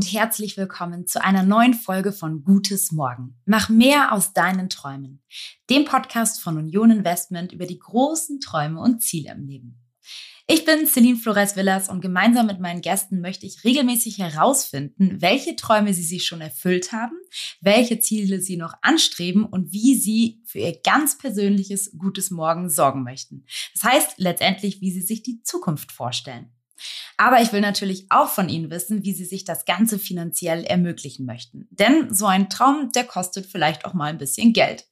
[0.00, 3.36] und herzlich willkommen zu einer neuen Folge von Gutes Morgen.
[3.44, 5.22] Mach mehr aus deinen Träumen.
[5.68, 9.78] Dem Podcast von Union Investment über die großen Träume und Ziele im Leben.
[10.46, 15.54] Ich bin Celine Flores Villas und gemeinsam mit meinen Gästen möchte ich regelmäßig herausfinden, welche
[15.54, 17.18] Träume sie sich schon erfüllt haben,
[17.60, 23.02] welche Ziele sie noch anstreben und wie sie für ihr ganz persönliches gutes Morgen sorgen
[23.02, 23.44] möchten.
[23.74, 26.50] Das heißt letztendlich, wie sie sich die Zukunft vorstellen.
[27.16, 31.26] Aber ich will natürlich auch von Ihnen wissen, wie Sie sich das Ganze finanziell ermöglichen
[31.26, 31.68] möchten.
[31.70, 34.86] Denn so ein Traum, der kostet vielleicht auch mal ein bisschen Geld.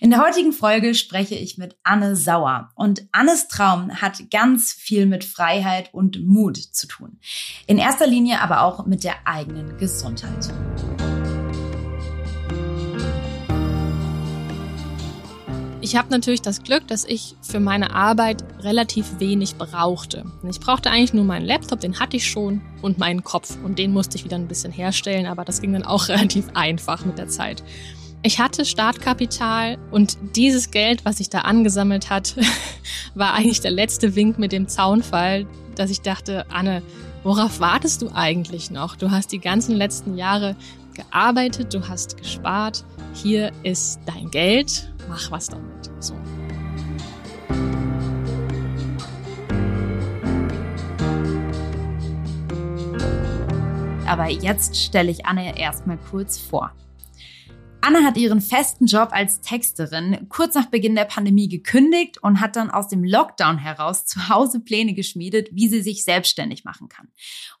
[0.00, 2.70] In der heutigen Folge spreche ich mit Anne Sauer.
[2.76, 7.18] Und Annes Traum hat ganz viel mit Freiheit und Mut zu tun.
[7.66, 10.52] In erster Linie aber auch mit der eigenen Gesundheit.
[15.88, 20.26] Ich habe natürlich das Glück, dass ich für meine Arbeit relativ wenig brauchte.
[20.46, 23.56] Ich brauchte eigentlich nur meinen Laptop, den hatte ich schon, und meinen Kopf.
[23.64, 27.06] Und den musste ich wieder ein bisschen herstellen, aber das ging dann auch relativ einfach
[27.06, 27.62] mit der Zeit.
[28.22, 32.36] Ich hatte Startkapital und dieses Geld, was sich da angesammelt hat,
[33.14, 36.82] war eigentlich der letzte Wink mit dem Zaunfall, dass ich dachte, Anne,
[37.22, 38.94] worauf wartest du eigentlich noch?
[38.94, 40.54] Du hast die ganzen letzten Jahre
[40.92, 45.90] gearbeitet, du hast gespart, hier ist dein Geld, mach was damit.
[46.00, 46.14] So.
[54.06, 56.72] Aber jetzt stelle ich Anne erstmal kurz vor.
[57.80, 62.56] Anna hat ihren festen Job als Texterin kurz nach Beginn der Pandemie gekündigt und hat
[62.56, 67.08] dann aus dem Lockdown heraus zu Hause Pläne geschmiedet, wie sie sich selbstständig machen kann.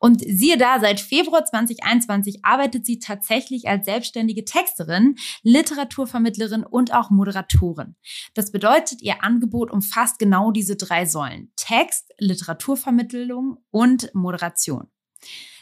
[0.00, 7.10] Und siehe da, seit Februar 2021 arbeitet sie tatsächlich als selbstständige Texterin, Literaturvermittlerin und auch
[7.10, 7.94] Moderatorin.
[8.34, 11.52] Das bedeutet, ihr Angebot umfasst genau diese drei Säulen.
[11.54, 14.88] Text, Literaturvermittlung und Moderation.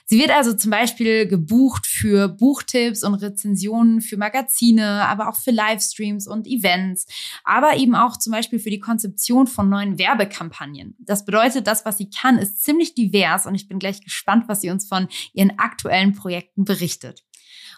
[0.09, 5.51] Sie wird also zum Beispiel gebucht für Buchtipps und Rezensionen für Magazine, aber auch für
[5.51, 7.07] Livestreams und Events,
[7.43, 10.95] aber eben auch zum Beispiel für die Konzeption von neuen Werbekampagnen.
[11.01, 14.61] Das bedeutet, das, was sie kann, ist ziemlich divers und ich bin gleich gespannt, was
[14.61, 17.25] sie uns von ihren aktuellen Projekten berichtet.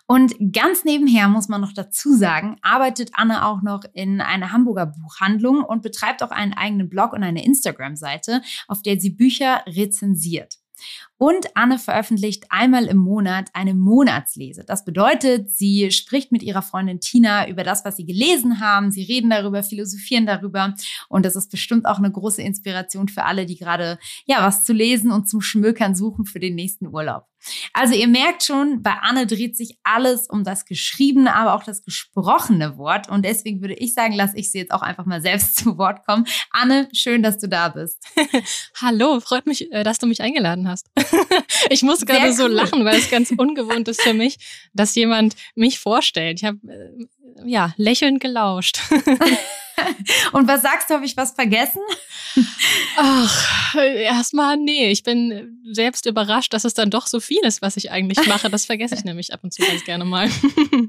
[0.07, 4.87] Und ganz nebenher muss man noch dazu sagen, arbeitet Anne auch noch in einer Hamburger
[4.87, 10.59] Buchhandlung und betreibt auch einen eigenen Blog und eine Instagram-Seite, auf der sie Bücher rezensiert.
[11.19, 14.65] Und Anne veröffentlicht einmal im Monat eine Monatslese.
[14.65, 18.93] Das bedeutet, sie spricht mit ihrer Freundin Tina über das, was sie gelesen haben.
[18.93, 20.75] Sie reden darüber, philosophieren darüber.
[21.09, 24.73] Und das ist bestimmt auch eine große Inspiration für alle, die gerade ja was zu
[24.73, 27.27] lesen und zum Schmökern suchen für den nächsten Urlaub.
[27.73, 31.83] Also ihr merkt schon, bei Anne dreht sich alles um das geschriebene, aber auch das
[31.83, 33.09] gesprochene Wort.
[33.09, 36.05] Und deswegen würde ich sagen, lasse ich sie jetzt auch einfach mal selbst zu Wort
[36.07, 36.27] kommen.
[36.51, 38.05] Anne, schön, dass du da bist.
[38.81, 40.91] Hallo, freut mich, äh, dass du mich eingeladen hast.
[41.71, 42.33] ich muss gerade cool.
[42.33, 44.39] so lachen, weil es ganz ungewohnt ist für mich,
[44.73, 46.41] dass jemand mich vorstellt.
[46.41, 47.07] Ich habe äh,
[47.45, 48.81] ja lächelnd gelauscht.
[50.33, 51.81] Und was sagst du, habe ich was vergessen?
[52.97, 54.91] Ach, erstmal nee.
[54.91, 58.51] Ich bin selbst überrascht, dass es dann doch so viel ist, was ich eigentlich mache.
[58.51, 60.29] Das vergesse ich nämlich ab und zu ganz gerne mal.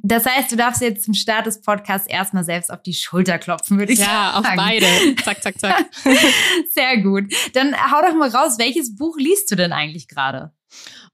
[0.03, 3.79] Das heißt, du darfst jetzt zum Start des Podcasts erstmal selbst auf die Schulter klopfen,
[3.79, 4.45] würde ich ja, sagen.
[4.45, 5.15] Ja, auf beide.
[5.23, 5.85] Zack, zack, zack.
[6.71, 7.25] Sehr gut.
[7.53, 10.51] Dann hau doch mal raus, welches Buch liest du denn eigentlich gerade?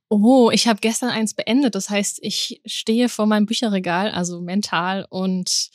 [0.07, 1.73] Oh, ich habe gestern eins beendet.
[1.73, 5.71] Das heißt, ich stehe vor meinem Bücherregal, also mental, und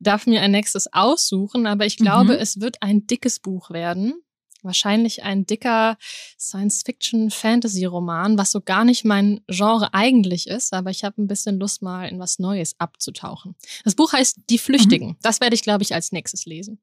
[0.00, 1.66] darf mir ein nächstes aussuchen.
[1.66, 2.40] Aber ich glaube, mhm.
[2.40, 4.14] es wird ein dickes Buch werden.
[4.62, 5.98] Wahrscheinlich ein dicker
[6.40, 11.82] Science-Fiction-Fantasy-Roman, was so gar nicht mein Genre eigentlich ist, aber ich habe ein bisschen Lust,
[11.82, 13.56] mal in was Neues abzutauchen.
[13.84, 15.08] Das Buch heißt Die Flüchtigen.
[15.08, 15.16] Mhm.
[15.20, 16.80] Das werde ich, glaube ich, als nächstes lesen.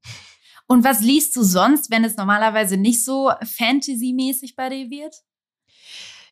[0.68, 5.16] Und was liest du sonst, wenn es normalerweise nicht so Fantasy-mäßig bei dir wird?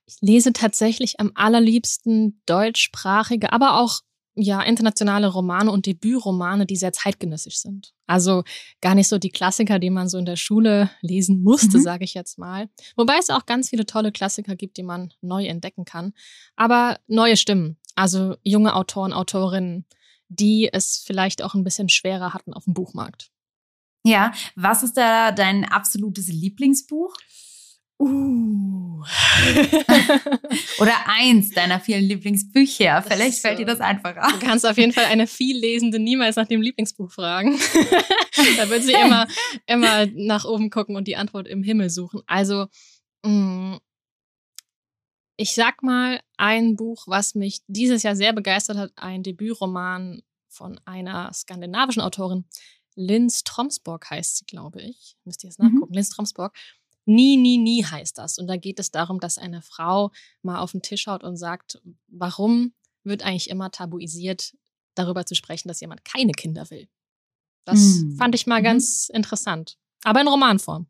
[0.10, 4.00] Ich lese tatsächlich am allerliebsten deutschsprachige, aber auch
[4.36, 7.94] ja, internationale Romane und Debütromane, die sehr zeitgenössisch sind.
[8.08, 8.44] Also
[8.82, 11.82] gar nicht so die Klassiker, die man so in der Schule lesen musste, mhm.
[11.84, 12.70] sage ich jetzt mal.
[12.96, 16.14] Wobei es auch ganz viele tolle Klassiker gibt, die man neu entdecken kann.
[16.56, 19.86] Aber neue Stimmen, also junge Autoren, Autorinnen,
[20.30, 23.32] die es vielleicht auch ein bisschen schwerer hatten auf dem Buchmarkt.
[24.06, 27.14] Ja, was ist da dein absolutes Lieblingsbuch?
[28.00, 29.04] Uh.
[30.80, 33.02] Oder eins deiner vielen Lieblingsbücher.
[33.02, 34.28] Vielleicht das, fällt dir das einfacher.
[34.32, 37.60] Du kannst auf jeden Fall eine viel Lesende niemals nach dem Lieblingsbuch fragen.
[38.58, 39.28] da wird sie immer,
[39.68, 42.22] immer nach oben gucken und die Antwort im Himmel suchen.
[42.28, 42.68] Also,
[43.24, 43.76] mm,
[45.38, 50.80] ich sag mal, ein Buch, was mich dieses Jahr sehr begeistert hat, ein Debütroman von
[50.86, 52.46] einer skandinavischen Autorin.
[52.96, 55.16] Lynn Stromsborg heißt sie, glaube ich.
[55.24, 55.92] Müsst ihr jetzt nachgucken.
[55.92, 55.96] Mhm.
[55.96, 56.54] Lynn Stromsborg
[57.06, 58.38] Nie, nie, nie heißt das.
[58.38, 60.12] Und da geht es darum, dass eine Frau
[60.42, 62.74] mal auf den Tisch schaut und sagt, warum
[63.04, 64.56] wird eigentlich immer tabuisiert,
[64.96, 66.88] darüber zu sprechen, dass jemand keine Kinder will.
[67.66, 68.16] Das hm.
[68.18, 68.66] fand ich mal mhm.
[68.66, 69.78] ganz interessant.
[70.04, 70.88] Aber in Romanform.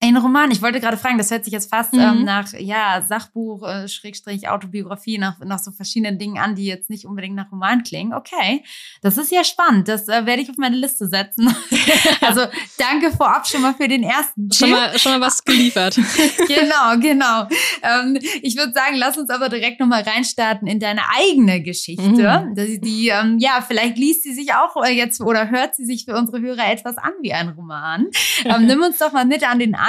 [0.00, 2.06] Ein Roman, ich wollte gerade fragen, das hört sich jetzt fast ähm, mhm.
[2.06, 6.88] ähm, nach ja, Sachbuch, äh, Schrägstrich, Autobiografie, nach, nach so verschiedenen Dingen an, die jetzt
[6.88, 8.14] nicht unbedingt nach Roman klingen.
[8.14, 8.62] Okay,
[9.02, 9.88] das ist ja spannend.
[9.88, 11.52] Das äh, werde ich auf meine Liste setzen.
[12.20, 12.42] also
[12.78, 14.58] danke vorab schon mal für den ersten Tipp.
[14.60, 15.96] Schon mal, schon mal was geliefert.
[16.46, 17.48] genau, genau.
[17.82, 22.04] Ähm, ich würde sagen, lass uns aber direkt nochmal reinstarten in deine eigene Geschichte.
[22.04, 22.54] Mhm.
[22.54, 26.04] Die, die ähm, ja, vielleicht liest sie sich auch äh, jetzt oder hört sie sich
[26.04, 28.06] für unsere Hörer etwas an wie ein Roman.
[28.44, 29.87] Ähm, nimm uns doch mal mit an den Anfang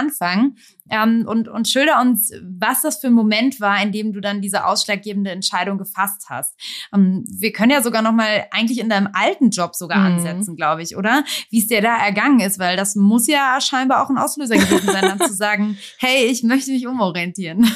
[0.89, 4.41] ähm, und, und schilder uns, was das für ein Moment war, in dem du dann
[4.41, 6.55] diese ausschlaggebende Entscheidung gefasst hast.
[6.93, 10.17] Ähm, wir können ja sogar noch mal eigentlich in deinem alten Job sogar mhm.
[10.17, 11.23] ansetzen, glaube ich, oder?
[11.49, 14.87] Wie es dir da ergangen ist, weil das muss ja scheinbar auch ein Auslöser gewesen
[14.87, 17.69] sein, dann zu sagen, hey, ich möchte mich umorientieren.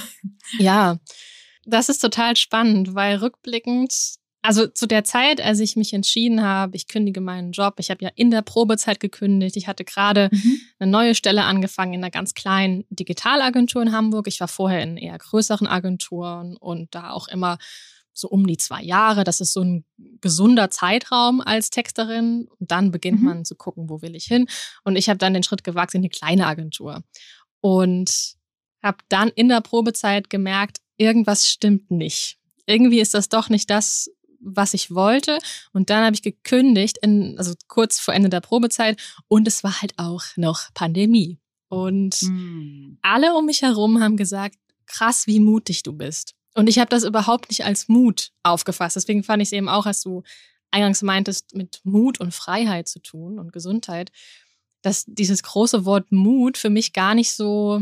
[0.57, 0.97] Ja,
[1.65, 6.75] das ist total spannend, weil rückblickend also zu der Zeit, als ich mich entschieden habe,
[6.75, 10.59] ich kündige meinen Job, ich habe ja in der Probezeit gekündigt, ich hatte gerade mhm.
[10.79, 14.27] eine neue Stelle angefangen in einer ganz kleinen Digitalagentur in Hamburg.
[14.27, 17.57] Ich war vorher in eher größeren Agenturen und da auch immer
[18.11, 19.23] so um die zwei Jahre.
[19.23, 19.85] Das ist so ein
[20.21, 22.47] gesunder Zeitraum als Texterin.
[22.59, 23.25] Und dann beginnt mhm.
[23.25, 24.47] man zu gucken, wo will ich hin.
[24.83, 27.03] Und ich habe dann den Schritt gewagt in eine kleine Agentur.
[27.61, 28.35] Und
[28.83, 32.37] habe dann in der Probezeit gemerkt, irgendwas stimmt nicht.
[32.65, 34.09] Irgendwie ist das doch nicht das,
[34.43, 35.39] was ich wollte.
[35.71, 38.99] Und dann habe ich gekündigt, in, also kurz vor Ende der Probezeit.
[39.27, 41.39] Und es war halt auch noch Pandemie.
[41.69, 42.97] Und mhm.
[43.01, 46.35] alle um mich herum haben gesagt, krass, wie mutig du bist.
[46.53, 48.95] Und ich habe das überhaupt nicht als Mut aufgefasst.
[48.95, 50.21] Deswegen fand ich es eben auch, als du
[50.71, 54.11] eingangs meintest, mit Mut und Freiheit zu tun und Gesundheit,
[54.81, 57.81] dass dieses große Wort Mut für mich gar nicht so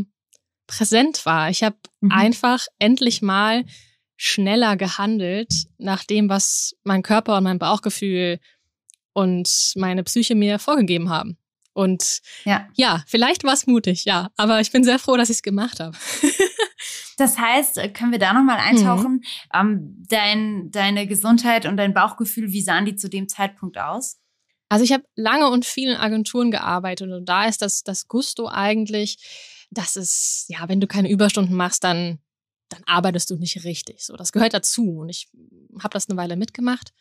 [0.66, 1.50] präsent war.
[1.50, 2.12] Ich habe mhm.
[2.12, 3.64] einfach endlich mal
[4.16, 8.38] schneller gehandelt nach dem, was mein Körper und mein Bauchgefühl
[9.12, 11.38] und meine Psyche mir vorgegeben haben.
[11.74, 15.36] Und ja, ja vielleicht war es mutig, ja, aber ich bin sehr froh, dass ich
[15.36, 15.96] es gemacht habe.
[17.16, 19.14] das heißt, äh, können wir da nochmal eintauchen?
[19.14, 19.22] Mhm.
[19.54, 24.18] Ähm, dein, deine Gesundheit und dein Bauchgefühl, wie sahen die zu dem Zeitpunkt aus?
[24.68, 29.18] Also ich habe lange und vielen Agenturen gearbeitet und da ist das, das Gusto eigentlich,
[29.70, 32.18] dass es, ja, wenn du keine Überstunden machst, dann
[32.72, 34.04] dann arbeitest du nicht richtig.
[34.04, 34.98] So, das gehört dazu.
[35.00, 35.28] Und ich
[35.80, 36.92] habe das eine Weile mitgemacht.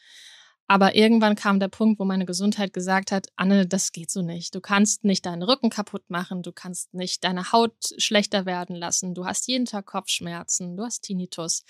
[0.67, 4.55] Aber irgendwann kam der Punkt, wo meine Gesundheit gesagt hat, Anne, das geht so nicht.
[4.55, 9.13] Du kannst nicht deinen Rücken kaputt machen, du kannst nicht deine Haut schlechter werden lassen,
[9.13, 11.65] du hast jeden Tag Kopfschmerzen, du hast Tinnitus.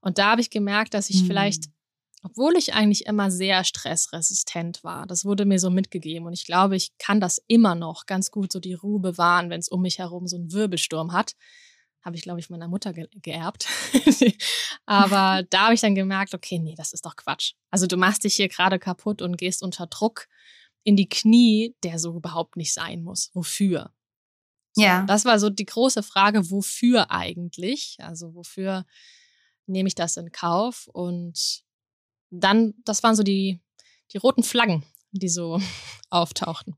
[0.00, 1.26] Und da habe ich gemerkt, dass ich hm.
[1.28, 1.66] vielleicht,
[2.24, 6.26] obwohl ich eigentlich immer sehr stressresistent war, das wurde mir so mitgegeben.
[6.26, 9.60] Und ich glaube, ich kann das immer noch ganz gut so die Ruhe bewahren, wenn
[9.60, 11.36] es um mich herum so einen Wirbelsturm hat
[12.02, 13.68] habe ich, glaube ich, meiner Mutter ge geerbt.
[14.86, 17.54] Aber da habe ich dann gemerkt, okay, nee, das ist doch Quatsch.
[17.70, 20.28] Also du machst dich hier gerade kaputt und gehst unter Druck
[20.84, 23.30] in die Knie, der so überhaupt nicht sein muss.
[23.34, 23.92] Wofür?
[24.72, 25.04] So, ja.
[25.06, 27.96] Das war so die große Frage, wofür eigentlich?
[28.00, 28.84] Also wofür
[29.66, 30.88] nehme ich das in Kauf?
[30.88, 31.62] Und
[32.30, 33.60] dann, das waren so die,
[34.12, 35.60] die roten Flaggen, die so
[36.10, 36.76] auftauchten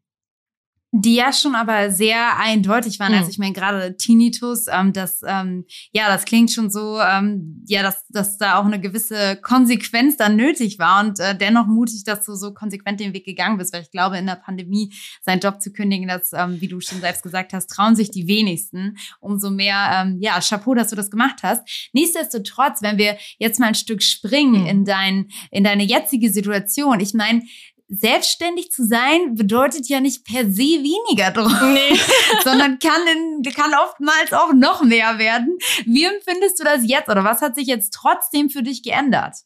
[0.97, 3.13] die ja schon aber sehr eindeutig waren.
[3.13, 3.19] Mhm.
[3.19, 7.83] Also ich meine, gerade Tinnitus, ähm, das, ähm, ja, das klingt schon so, ähm, ja,
[7.83, 12.25] dass, dass da auch eine gewisse Konsequenz dann nötig war und äh, dennoch mutig, dass
[12.25, 15.61] du so konsequent den Weg gegangen bist, weil ich glaube, in der Pandemie seinen Job
[15.61, 18.97] zu kündigen, das, ähm, wie du schon selbst gesagt hast, trauen sich die wenigsten.
[19.19, 21.91] Umso mehr, ähm, ja, Chapeau, dass du das gemacht hast.
[21.93, 24.67] Nichtsdestotrotz, wenn wir jetzt mal ein Stück springen mhm.
[24.67, 27.43] in dein, in deine jetzige Situation, ich meine,
[27.89, 31.99] selbstständig zu sein bedeutet ja nicht per se weniger Druck, nee.
[32.45, 35.59] sondern kann, in, kann oftmals auch noch mehr werden.
[35.85, 39.37] Wie empfindest du das jetzt oder was hat sich jetzt trotzdem für dich geändert?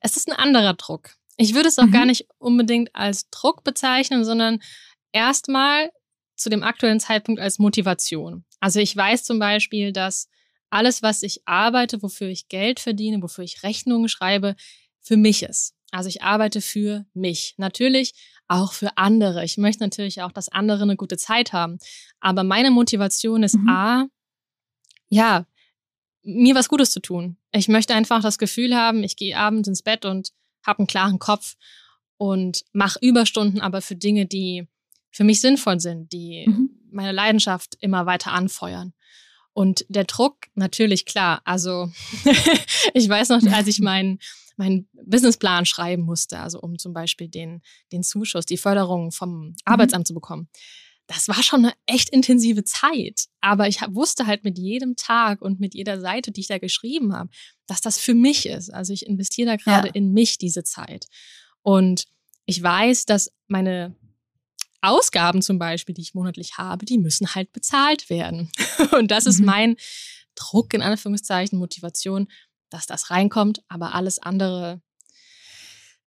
[0.00, 1.10] Es ist ein anderer Druck.
[1.36, 1.92] Ich würde es auch mhm.
[1.92, 4.60] gar nicht unbedingt als Druck bezeichnen, sondern
[5.12, 5.90] erstmal
[6.36, 8.44] zu dem aktuellen Zeitpunkt als Motivation.
[8.60, 10.28] Also ich weiß zum Beispiel, dass
[10.70, 14.54] alles, was ich arbeite, wofür ich Geld verdiene, wofür ich Rechnungen schreibe,
[15.00, 15.74] für mich ist.
[15.90, 17.54] Also ich arbeite für mich.
[17.56, 18.14] Natürlich
[18.48, 19.44] auch für andere.
[19.44, 21.78] Ich möchte natürlich auch, dass andere eine gute Zeit haben.
[22.20, 23.68] Aber meine Motivation ist mhm.
[23.68, 24.06] A,
[25.08, 25.46] ja,
[26.22, 27.36] mir was Gutes zu tun.
[27.52, 30.32] Ich möchte einfach das Gefühl haben, ich gehe abends ins Bett und
[30.64, 31.56] habe einen klaren Kopf
[32.16, 34.68] und mache Überstunden, aber für Dinge, die
[35.10, 36.70] für mich sinnvoll sind, die mhm.
[36.90, 38.92] meine Leidenschaft immer weiter anfeuern.
[39.52, 41.40] Und der Druck, natürlich klar.
[41.44, 41.90] Also
[42.94, 44.20] ich weiß noch, als ich meinen
[44.60, 47.62] meinen Businessplan schreiben musste, also um zum Beispiel den,
[47.92, 49.54] den Zuschuss, die Förderung vom mhm.
[49.64, 50.48] Arbeitsamt zu bekommen.
[51.06, 53.24] das war schon eine echt intensive Zeit.
[53.40, 57.12] Aber ich wusste halt mit jedem Tag und mit jeder Seite, die ich da geschrieben
[57.12, 57.30] habe,
[57.66, 58.70] dass das für mich ist.
[58.70, 59.94] Also ich investiere da gerade ja.
[59.94, 61.06] in mich diese Zeit.
[61.62, 62.04] Und
[62.44, 63.96] ich weiß, dass meine
[64.82, 68.50] Ausgaben zum Beispiel, die ich monatlich habe, die müssen halt bezahlt werden.
[68.92, 69.30] Und das mhm.
[69.30, 69.76] ist mein
[70.34, 72.28] Druck, in Anführungszeichen, Motivation,
[72.70, 73.62] dass das reinkommt.
[73.68, 74.80] Aber alles andere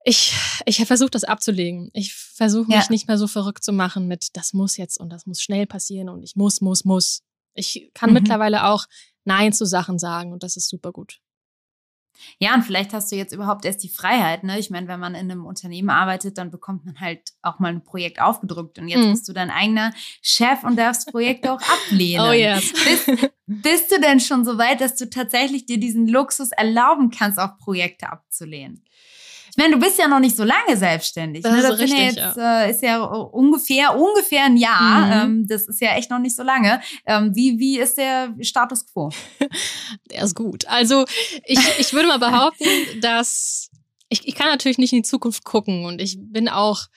[0.06, 0.34] ich,
[0.66, 1.90] ich versuche das abzulegen.
[1.94, 2.88] Ich versuche mich ja.
[2.90, 6.10] nicht mehr so verrückt zu machen mit, das muss jetzt und das muss schnell passieren
[6.10, 7.24] und ich muss, muss, muss.
[7.54, 8.16] Ich kann mhm.
[8.16, 8.86] mittlerweile auch
[9.24, 11.22] Nein zu Sachen sagen und das ist super gut.
[12.40, 14.44] Ja, und vielleicht hast du jetzt überhaupt erst die Freiheit.
[14.44, 14.60] Ne?
[14.60, 17.84] Ich meine, wenn man in einem Unternehmen arbeitet, dann bekommt man halt auch mal ein
[17.84, 18.80] Projekt aufgedrückt.
[18.80, 19.12] Und jetzt mhm.
[19.12, 22.14] bist du dein eigener Chef und darfst Projekte auch ablehnen.
[22.24, 22.72] Oh yes.
[22.72, 27.40] Bist, bist du denn schon so weit, dass du tatsächlich dir diesen Luxus erlauben kannst,
[27.40, 28.84] auch Projekte abzulehnen?
[29.56, 31.44] Ich meine, du bist ja noch nicht so lange selbstständig.
[31.44, 31.62] Das, ne?
[31.62, 32.62] das ist, richtig, ja jetzt, ja.
[32.64, 35.06] Äh, ist ja ungefähr, ungefähr ein Jahr.
[35.06, 35.12] Mhm.
[35.12, 36.82] Ähm, das ist ja echt noch nicht so lange.
[37.06, 39.12] Ähm, wie, wie ist der Status quo?
[40.10, 40.66] der ist gut.
[40.66, 41.06] Also
[41.46, 42.66] ich, ich würde mal behaupten,
[43.02, 43.70] dass
[44.10, 46.88] ich, ich kann natürlich nicht in die Zukunft gucken und ich bin auch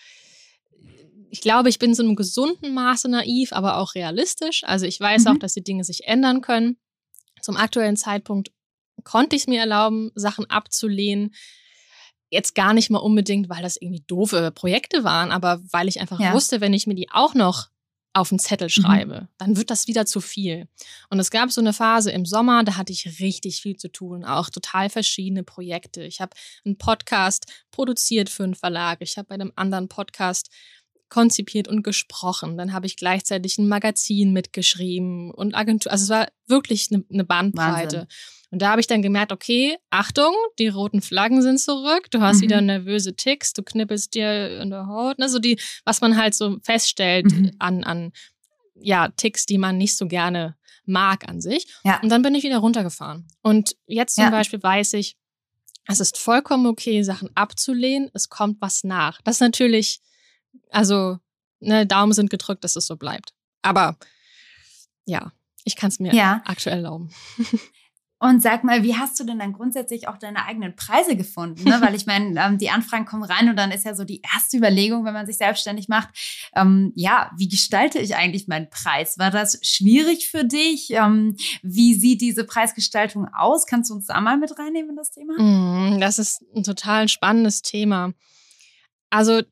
[1.29, 4.65] ich glaube, ich bin so einem gesunden Maße naiv, aber auch realistisch.
[4.65, 5.33] Also ich weiß mhm.
[5.33, 6.79] auch, dass die Dinge sich ändern können.
[7.43, 8.51] Zum aktuellen Zeitpunkt
[9.05, 11.35] konnte ich es mir erlauben, Sachen abzulehnen,
[12.31, 16.21] jetzt gar nicht mal unbedingt, weil das irgendwie doofe Projekte waren, aber weil ich einfach
[16.21, 16.33] ja.
[16.33, 17.69] wusste, wenn ich mir die auch noch
[18.17, 18.71] auf den Zettel mhm.
[18.71, 19.29] schreibe, mhm.
[19.39, 20.69] dann wird das wieder zu viel.
[21.11, 24.25] Und es gab so eine Phase im Sommer, da hatte ich richtig viel zu tun,
[24.25, 26.03] auch total verschiedene Projekte.
[26.03, 30.49] Ich habe einen Podcast produziert für einen Verlag, ich habe bei einem anderen Podcast
[31.09, 32.57] konzipiert und gesprochen.
[32.57, 35.93] Dann habe ich gleichzeitig ein Magazin mitgeschrieben und Agentur.
[35.93, 37.97] Also es war wirklich eine, eine Bandbreite.
[37.97, 38.09] Wahnsinn.
[38.57, 42.39] Und da habe ich dann gemerkt, okay, Achtung, die roten Flaggen sind zurück, du hast
[42.39, 42.41] mhm.
[42.41, 46.35] wieder nervöse Ticks, du knippelst dir in der Haut, ne, so die, was man halt
[46.35, 47.53] so feststellt mhm.
[47.59, 48.13] an, an
[48.75, 51.67] ja, Ticks, die man nicht so gerne mag an sich.
[51.85, 52.01] Ja.
[52.01, 53.29] Und dann bin ich wieder runtergefahren.
[53.43, 54.31] Und jetzt zum ja.
[54.31, 55.19] Beispiel weiß ich,
[55.87, 59.21] es ist vollkommen okay, Sachen abzulehnen, es kommt was nach.
[59.21, 60.01] Das ist natürlich
[60.71, 61.19] also,
[61.61, 63.35] ne, Daumen sind gedrückt, dass es so bleibt.
[63.61, 63.99] Aber
[65.05, 65.33] ja,
[65.65, 66.41] ich kann es mir ja.
[66.47, 67.11] aktuell erlauben.
[68.19, 71.65] Und sag mal, wie hast du denn dann grundsätzlich auch deine eigenen Preise gefunden?
[71.65, 71.81] Ne?
[71.83, 74.57] Weil ich meine, ähm, die Anfragen kommen rein und dann ist ja so die erste
[74.57, 76.09] Überlegung, wenn man sich selbstständig macht,
[76.55, 79.19] ähm, ja, wie gestalte ich eigentlich meinen Preis?
[79.19, 80.91] War das schwierig für dich?
[80.91, 83.67] Ähm, wie sieht diese Preisgestaltung aus?
[83.67, 85.35] Kannst du uns da mal mit reinnehmen in das Thema?
[85.39, 88.15] Mm, das ist ein total spannendes Thema.
[89.11, 89.43] Also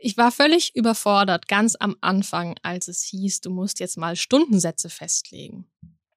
[0.00, 4.90] ich war völlig überfordert ganz am Anfang, als es hieß, du musst jetzt mal Stundensätze
[4.90, 5.66] festlegen.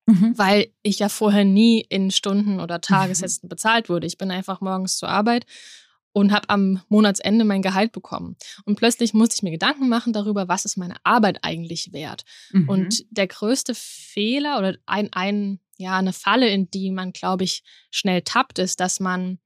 [0.06, 0.38] Mhm.
[0.38, 2.82] Weil ich ja vorher nie in Stunden oder mhm.
[2.82, 3.50] Tagessätzen mhm.
[3.50, 4.08] bezahlt wurde.
[4.08, 5.46] Ich bin einfach morgens zur Arbeit
[6.14, 8.36] und habe am Monatsende mein Gehalt bekommen.
[8.66, 12.24] Und plötzlich musste ich mir Gedanken machen darüber, was ist meine Arbeit eigentlich wert.
[12.52, 12.70] Mhm.
[12.70, 17.64] Und der größte Fehler oder ein, ein, ja, eine Falle, in die man, glaube ich,
[17.92, 19.40] schnell tappt, ist, dass man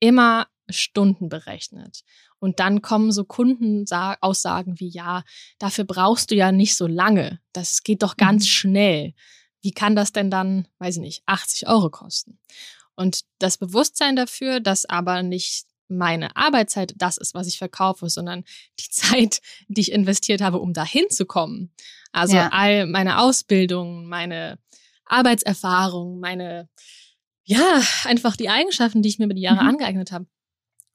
[0.00, 2.02] immer Stunden berechnet.
[2.38, 5.24] Und dann kommen so Kundenaussagen wie, ja,
[5.58, 7.40] dafür brauchst du ja nicht so lange.
[7.52, 8.48] Das geht doch ganz mhm.
[8.48, 9.14] schnell.
[9.62, 12.38] Wie kann das denn dann, weiß ich nicht, 80 Euro kosten?
[12.94, 18.44] Und das Bewusstsein dafür, dass aber nicht meine Arbeitszeit das ist, was ich verkaufe, sondern
[18.80, 21.72] die Zeit, die ich investiert habe, um dahin zu kommen.
[22.12, 22.48] Also ja.
[22.52, 24.58] all meine Ausbildung, meine
[25.04, 26.68] Arbeitserfahrung, meine,
[27.44, 29.70] ja, einfach die Eigenschaften, die ich mir über die Jahre mhm.
[29.70, 30.26] angeeignet habe.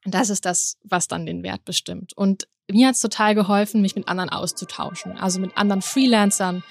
[0.04, 2.12] Das ist das, was dann den Wert bestimmt.
[2.16, 6.64] Und mir hat es total geholfen, mich mit anderen auszutauschen, also mit anderen Freelancern.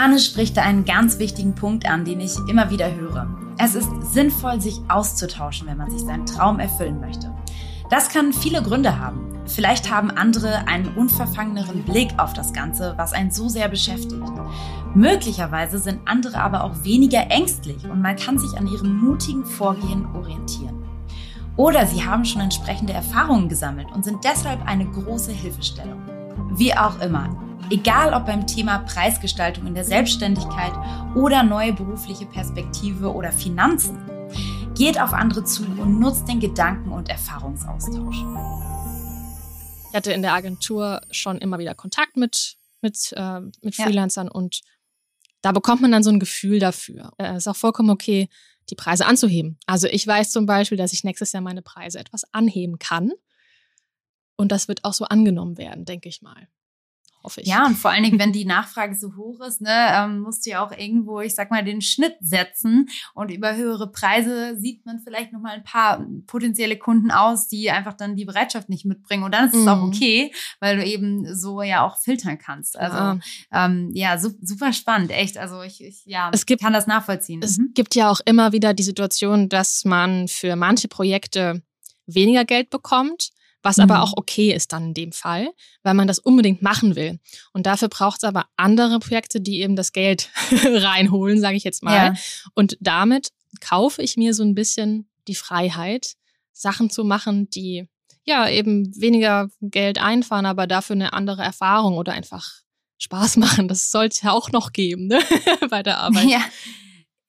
[0.00, 3.26] Anne spricht da einen ganz wichtigen Punkt an, den ich immer wieder höre.
[3.58, 7.34] Es ist sinnvoll, sich auszutauschen, wenn man sich seinen Traum erfüllen möchte.
[7.90, 9.36] Das kann viele Gründe haben.
[9.46, 14.22] Vielleicht haben andere einen unverfangeneren Blick auf das Ganze, was einen so sehr beschäftigt.
[14.94, 20.06] Möglicherweise sind andere aber auch weniger ängstlich und man kann sich an ihrem mutigen Vorgehen
[20.14, 20.80] orientieren.
[21.56, 26.17] Oder sie haben schon entsprechende Erfahrungen gesammelt und sind deshalb eine große Hilfestellung.
[26.50, 27.36] Wie auch immer,
[27.70, 30.72] egal ob beim Thema Preisgestaltung in der Selbstständigkeit
[31.14, 33.98] oder neue berufliche Perspektive oder Finanzen,
[34.74, 38.24] geht auf andere zu und nutzt den Gedanken- und Erfahrungsaustausch.
[39.90, 44.32] Ich hatte in der Agentur schon immer wieder Kontakt mit, mit, äh, mit Freelancern ja.
[44.32, 44.60] und
[45.42, 47.12] da bekommt man dann so ein Gefühl dafür.
[47.18, 48.28] Es äh, ist auch vollkommen okay,
[48.70, 49.58] die Preise anzuheben.
[49.66, 53.12] Also ich weiß zum Beispiel, dass ich nächstes Jahr meine Preise etwas anheben kann.
[54.40, 56.46] Und das wird auch so angenommen werden, denke ich mal.
[57.24, 57.48] hoffe ich.
[57.48, 60.50] Ja, und vor allen Dingen, wenn die Nachfrage so hoch ist, ne, ähm, musst du
[60.50, 62.88] ja auch irgendwo, ich sag mal, den Schnitt setzen.
[63.14, 67.94] Und über höhere Preise sieht man vielleicht nochmal ein paar potenzielle Kunden aus, die einfach
[67.94, 69.24] dann die Bereitschaft nicht mitbringen.
[69.24, 69.68] Und dann ist es mhm.
[69.68, 72.78] auch okay, weil du eben so ja auch filtern kannst.
[72.78, 73.18] Also ja,
[73.50, 75.36] ähm, ja su super spannend, echt.
[75.36, 77.40] Also ich, ich ja, es gibt, kann das nachvollziehen.
[77.42, 77.72] Es mhm.
[77.74, 81.60] gibt ja auch immer wieder die Situation, dass man für manche Projekte
[82.06, 83.30] weniger Geld bekommt
[83.62, 83.84] was mhm.
[83.84, 85.48] aber auch okay ist dann in dem Fall,
[85.82, 87.18] weil man das unbedingt machen will.
[87.52, 90.30] Und dafür braucht es aber andere Projekte, die eben das Geld
[90.64, 91.94] reinholen, sage ich jetzt mal.
[91.94, 92.14] Ja.
[92.54, 93.28] Und damit
[93.60, 96.14] kaufe ich mir so ein bisschen die Freiheit,
[96.52, 97.88] Sachen zu machen, die
[98.24, 102.62] ja eben weniger Geld einfahren, aber dafür eine andere Erfahrung oder einfach
[102.98, 103.68] Spaß machen.
[103.68, 105.20] Das sollte es ja auch noch geben ne?
[105.70, 106.28] bei der Arbeit.
[106.28, 106.40] Ja.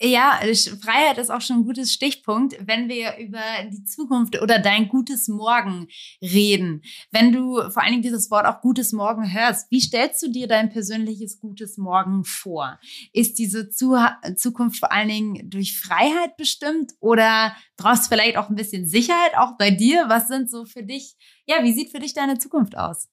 [0.02, 0.40] Ja,
[0.82, 5.28] Freiheit ist auch schon ein gutes Stichpunkt, wenn wir über die Zukunft oder dein gutes
[5.28, 5.90] Morgen
[6.22, 6.84] reden.
[7.12, 10.48] Wenn du vor allen Dingen dieses Wort auch gutes Morgen hörst, wie stellst du dir
[10.48, 12.80] dein persönliches gutes Morgen vor?
[13.12, 18.56] Ist diese Zukunft vor allen Dingen durch Freiheit bestimmt oder brauchst du vielleicht auch ein
[18.56, 20.06] bisschen Sicherheit auch bei dir?
[20.08, 23.10] Was sind so für dich, ja, wie sieht für dich deine Zukunft aus?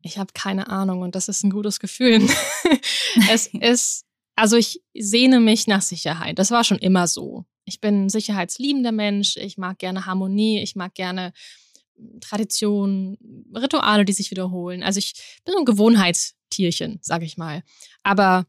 [0.00, 2.26] Ich habe keine Ahnung und das ist ein gutes Gefühl.
[3.30, 4.06] es ist
[4.36, 6.38] also ich sehne mich nach Sicherheit.
[6.38, 7.44] Das war schon immer so.
[7.64, 9.36] Ich bin ein sicherheitsliebender Mensch.
[9.36, 10.60] Ich mag gerne Harmonie.
[10.62, 11.32] Ich mag gerne
[11.96, 13.18] hm, Tradition,
[13.54, 14.82] Rituale, die sich wiederholen.
[14.82, 17.62] Also ich bin so ein Gewohnheitstierchen, sage ich mal.
[18.02, 18.46] Aber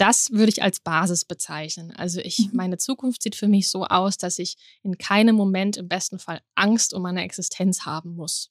[0.00, 1.92] das würde ich als Basis bezeichnen.
[1.92, 2.50] Also ich, mhm.
[2.54, 6.40] meine Zukunft sieht für mich so aus, dass ich in keinem Moment im besten Fall
[6.54, 8.50] Angst um meine Existenz haben muss.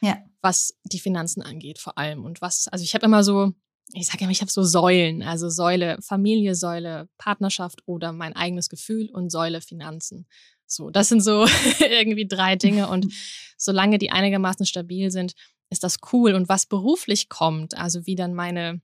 [0.00, 0.18] Ja.
[0.42, 2.24] Was die Finanzen angeht, vor allem.
[2.24, 3.52] Und was, also ich habe immer so
[3.92, 8.68] ich sage immer, ich habe so Säulen, also Säule Familie, Säule Partnerschaft oder mein eigenes
[8.68, 10.26] Gefühl und Säule Finanzen.
[10.66, 11.46] So, das sind so
[11.78, 13.12] irgendwie drei Dinge und
[13.56, 15.34] solange die einigermaßen stabil sind,
[15.70, 16.34] ist das cool.
[16.34, 18.80] Und was beruflich kommt, also wie dann meine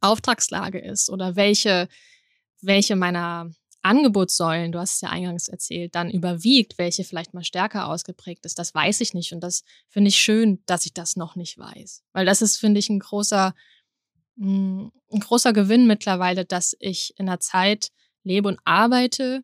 [0.00, 1.88] Auftragslage ist oder welche,
[2.60, 3.50] welche meiner
[3.82, 8.58] Angebotssäulen, du hast es ja eingangs erzählt, dann überwiegt, welche vielleicht mal stärker ausgeprägt ist,
[8.58, 9.32] das weiß ich nicht.
[9.32, 12.02] Und das finde ich schön, dass ich das noch nicht weiß.
[12.12, 13.54] Weil das ist, finde ich, ein großer
[14.38, 17.90] ein großer Gewinn mittlerweile, dass ich in einer Zeit
[18.22, 19.42] lebe und arbeite,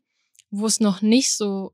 [0.51, 1.73] wo es noch nicht so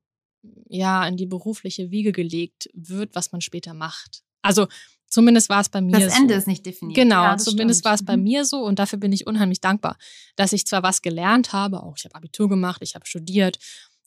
[0.68, 4.22] ja in die berufliche Wiege gelegt wird, was man später macht.
[4.42, 4.68] Also
[5.06, 6.08] zumindest war es bei mir das so.
[6.08, 6.96] Das Ende ist nicht definiert.
[6.96, 8.22] Genau, ja, zumindest war es bei mhm.
[8.22, 9.98] mir so und dafür bin ich unheimlich dankbar,
[10.36, 13.58] dass ich zwar was gelernt habe, auch ich habe Abitur gemacht, ich habe studiert,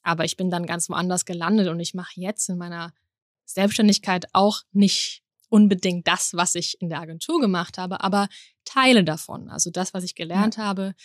[0.01, 2.93] aber ich bin dann ganz woanders gelandet und ich mache jetzt in meiner
[3.45, 5.21] Selbstständigkeit auch nicht
[5.53, 8.27] unbedingt das, was ich in der Agentur gemacht habe, aber
[8.65, 9.49] Teile davon.
[9.49, 10.63] Also das, was ich gelernt ja.
[10.63, 10.95] habe,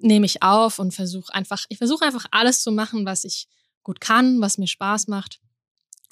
[0.00, 3.46] nehme ich auf und versuche einfach, ich versuche einfach alles zu machen, was ich
[3.82, 5.40] gut kann, was mir Spaß macht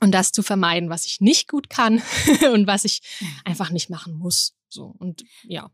[0.00, 2.02] und das zu vermeiden, was ich nicht gut kann
[2.52, 3.00] und was ich
[3.46, 4.54] einfach nicht machen muss.
[4.68, 5.70] So und ja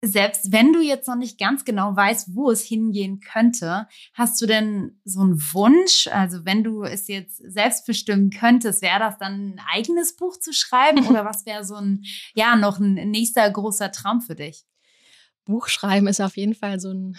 [0.00, 4.46] selbst wenn du jetzt noch nicht ganz genau weißt, wo es hingehen könnte, hast du
[4.46, 6.06] denn so einen Wunsch?
[6.08, 10.52] Also wenn du es jetzt selbst bestimmen könntest, wäre das dann ein eigenes Buch zu
[10.52, 14.64] schreiben oder was wäre so ein, ja, noch ein nächster großer Traum für dich?
[15.44, 17.16] Buchschreiben ist auf jeden Fall so ein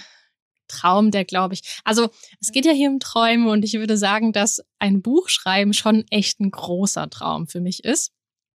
[0.67, 4.31] Traum, der glaube ich, also es geht ja hier um Träume und ich würde sagen,
[4.31, 8.11] dass ein Buch schreiben schon echt ein großer Traum für mich ist.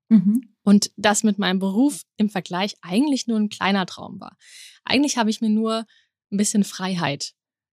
[0.09, 0.55] Mhm.
[0.63, 4.37] Und das mit meinem Beruf im Vergleich eigentlich nur ein kleiner Traum war.
[4.85, 5.85] Eigentlich habe ich mir nur
[6.31, 7.35] ein bisschen Freiheit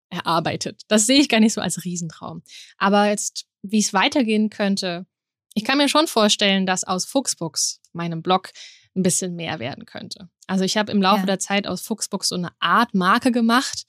[0.09, 0.83] erarbeitet.
[0.87, 2.41] Das sehe ich gar nicht so als Riesentraum.
[2.77, 5.05] Aber jetzt, wie es weitergehen könnte,
[5.53, 8.51] ich kann mir schon vorstellen, dass aus Fuchsbooks, meinem Blog,
[8.95, 10.29] ein bisschen mehr werden könnte.
[10.47, 11.25] Also ich habe im Laufe ja.
[11.27, 13.85] der Zeit aus Fuchsbooks so eine Art Marke gemacht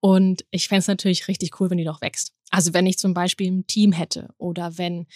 [0.00, 2.32] und ich fände es natürlich richtig cool, wenn die noch wächst.
[2.50, 5.06] Also wenn ich zum Beispiel ein Team hätte oder wenn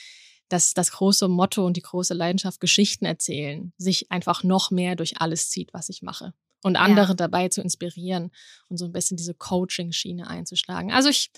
[0.54, 5.20] dass das große Motto und die große Leidenschaft Geschichten erzählen sich einfach noch mehr durch
[5.20, 6.32] alles zieht, was ich mache.
[6.62, 7.14] Und andere ja.
[7.14, 8.30] dabei zu inspirieren
[8.68, 10.92] und so ein bisschen diese Coaching-Schiene einzuschlagen.
[10.92, 11.32] Also ich,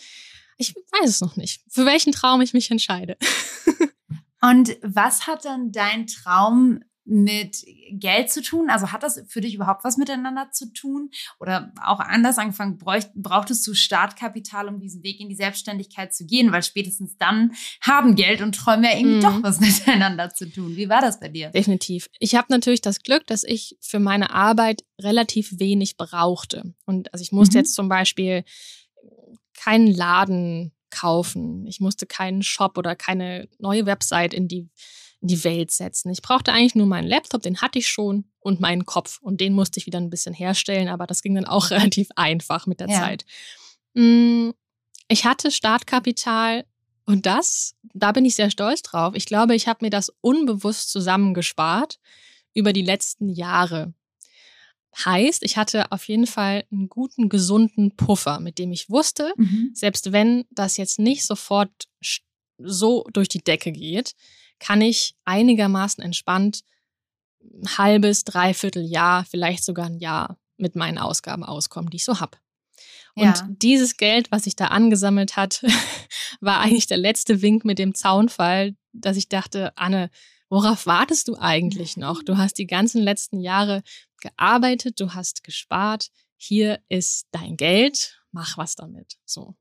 [0.59, 3.16] ich weiß es noch nicht, für welchen Traum ich mich entscheide.
[4.42, 8.68] Und was hat dann dein Traum mit Geld zu tun?
[8.68, 11.10] Also hat das für dich überhaupt was miteinander zu tun?
[11.38, 16.52] Oder auch anders angefangen, brauchtest du Startkapital, um diesen Weg in die Selbstständigkeit zu gehen?
[16.52, 19.20] Weil spätestens dann haben Geld und Träume ja irgendwie mhm.
[19.20, 20.76] doch was miteinander zu tun.
[20.76, 21.50] Wie war das bei dir?
[21.50, 22.08] Definitiv.
[22.18, 26.74] Ich habe natürlich das Glück, dass ich für meine Arbeit relativ wenig brauchte.
[26.84, 27.60] Und also ich musste mhm.
[27.60, 28.44] jetzt zum Beispiel
[29.54, 31.66] keinen Laden kaufen.
[31.66, 34.68] Ich musste keinen Shop oder keine neue Website in die
[35.20, 36.11] die Welt setzen.
[36.11, 39.18] Ich brauchte eigentlich nur meinen Laptop, den hatte ich schon, und meinen Kopf.
[39.20, 42.66] Und den musste ich wieder ein bisschen herstellen, aber das ging dann auch relativ einfach
[42.66, 43.00] mit der ja.
[43.00, 43.24] Zeit.
[43.94, 44.50] Mm,
[45.09, 46.64] ich hatte Startkapital
[47.07, 49.14] und das, da bin ich sehr stolz drauf.
[49.14, 51.98] Ich glaube, ich habe mir das unbewusst zusammengespart
[52.55, 53.94] über die letzten Jahre.
[55.05, 59.70] Heißt, ich hatte auf jeden Fall einen guten, gesunden Puffer, mit dem ich wusste, mhm.
[59.74, 61.70] selbst wenn das jetzt nicht sofort
[62.59, 64.14] so durch die Decke geht,
[64.58, 66.62] kann ich einigermaßen entspannt
[67.40, 72.20] ein halbes, dreiviertel Jahr, vielleicht sogar ein Jahr mit meinen Ausgaben auskommen, die ich so
[72.20, 72.38] habe.
[73.14, 73.48] Und ja.
[73.48, 75.62] dieses Geld, was sich da angesammelt hat,
[76.40, 80.10] war eigentlich der letzte Wink mit dem Zaunfall, dass ich dachte, Anne,
[80.48, 82.22] worauf wartest du eigentlich noch?
[82.22, 83.82] Du hast die ganzen letzten Jahre
[84.20, 86.10] gearbeitet, du hast gespart.
[86.36, 89.16] Hier ist dein Geld, mach was damit.
[89.24, 89.56] So.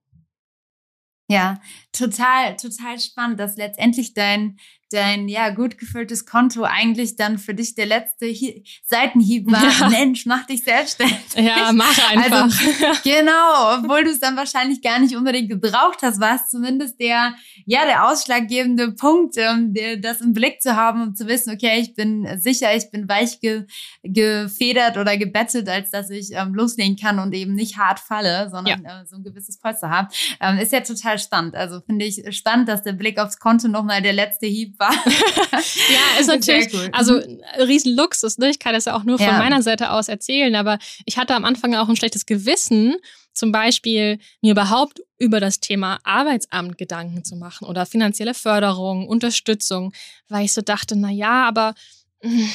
[1.28, 1.60] Ja,
[1.92, 4.58] total, total spannend, dass letztendlich dein,
[4.92, 9.64] dein ja gut gefülltes Konto eigentlich dann für dich der letzte Hi Seitenhieb war.
[9.64, 9.90] Ja.
[9.90, 11.18] Mensch, mach dich selbstständig.
[11.36, 12.44] Ja, mach einfach.
[12.44, 17.00] Also, genau, obwohl du es dann wahrscheinlich gar nicht unbedingt gebraucht hast, war es zumindest
[17.00, 21.54] der ja der ausschlaggebende Punkt, um der, das im Blick zu haben, um zu wissen,
[21.54, 23.66] okay, ich bin sicher, ich bin weich ge
[24.04, 28.84] gefedert oder gebettet, als dass ich ähm, loslegen kann und eben nicht hart falle, sondern
[28.84, 29.02] ja.
[29.02, 30.10] äh, so ein gewisses Polster habe.
[30.40, 31.56] Ähm, ist ja total spannend.
[31.56, 34.92] Also finde ich spannend, dass der Blick aufs Konto nochmal der letzte Hieb war.
[35.06, 37.42] ja, ist natürlich, also mhm.
[37.60, 38.50] riesen Luxus, ne?
[38.50, 39.38] Ich kann das ja auch nur von ja.
[39.38, 42.96] meiner Seite aus erzählen, aber ich hatte am Anfang auch ein schlechtes Gewissen,
[43.34, 49.94] zum Beispiel mir überhaupt über das Thema Arbeitsamt Gedanken zu machen oder finanzielle Förderung, Unterstützung,
[50.30, 51.76] weil ich so dachte, na ja, aber
[52.22, 52.50] hm,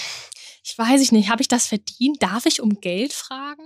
[0.65, 2.23] ich weiß ich nicht, habe ich das verdient?
[2.23, 3.63] Darf ich um Geld fragen?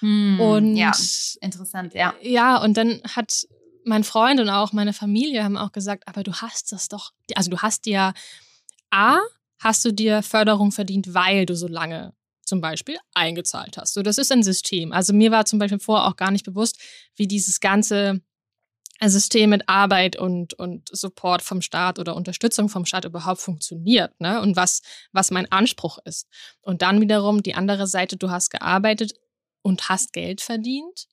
[0.00, 0.92] Hm, und ja,
[1.40, 2.14] interessant, ja.
[2.22, 3.46] Ja, und dann hat
[3.84, 7.50] mein Freund und auch meine Familie haben auch gesagt, aber du hast das doch, also
[7.50, 8.12] du hast dir
[8.90, 9.18] A,
[9.58, 13.94] hast du dir Förderung verdient, weil du so lange zum Beispiel eingezahlt hast.
[13.94, 14.92] So, das ist ein System.
[14.92, 16.78] Also mir war zum Beispiel vorher auch gar nicht bewusst,
[17.16, 18.20] wie dieses ganze
[19.02, 24.40] System mit Arbeit und, und Support vom Staat oder Unterstützung vom Staat überhaupt funktioniert, ne?
[24.40, 26.28] Und was, was mein Anspruch ist.
[26.62, 29.12] Und dann wiederum die andere Seite, du hast gearbeitet
[29.62, 31.08] und hast Geld verdient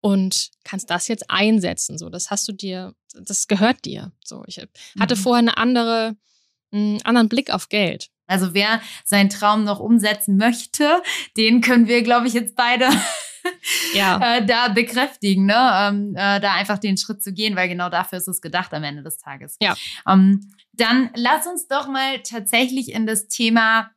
[0.00, 1.98] und kannst das jetzt einsetzen.
[1.98, 4.12] So, das hast du dir, das gehört dir.
[4.24, 4.60] So, ich
[4.98, 5.18] hatte mhm.
[5.18, 6.16] vorher eine andere,
[6.72, 8.10] einen anderen Blick auf Geld.
[8.26, 11.02] Also wer seinen Traum noch umsetzen möchte,
[11.36, 12.88] den können wir, glaube ich, jetzt beide
[13.94, 14.20] ja.
[14.36, 15.70] äh, da bekräftigen, ne?
[15.74, 18.84] Ähm, äh, da einfach den Schritt zu gehen, weil genau dafür ist es gedacht am
[18.84, 19.56] Ende des Tages.
[19.60, 19.76] Ja.
[20.06, 23.90] Ähm, dann lass uns doch mal tatsächlich in das Thema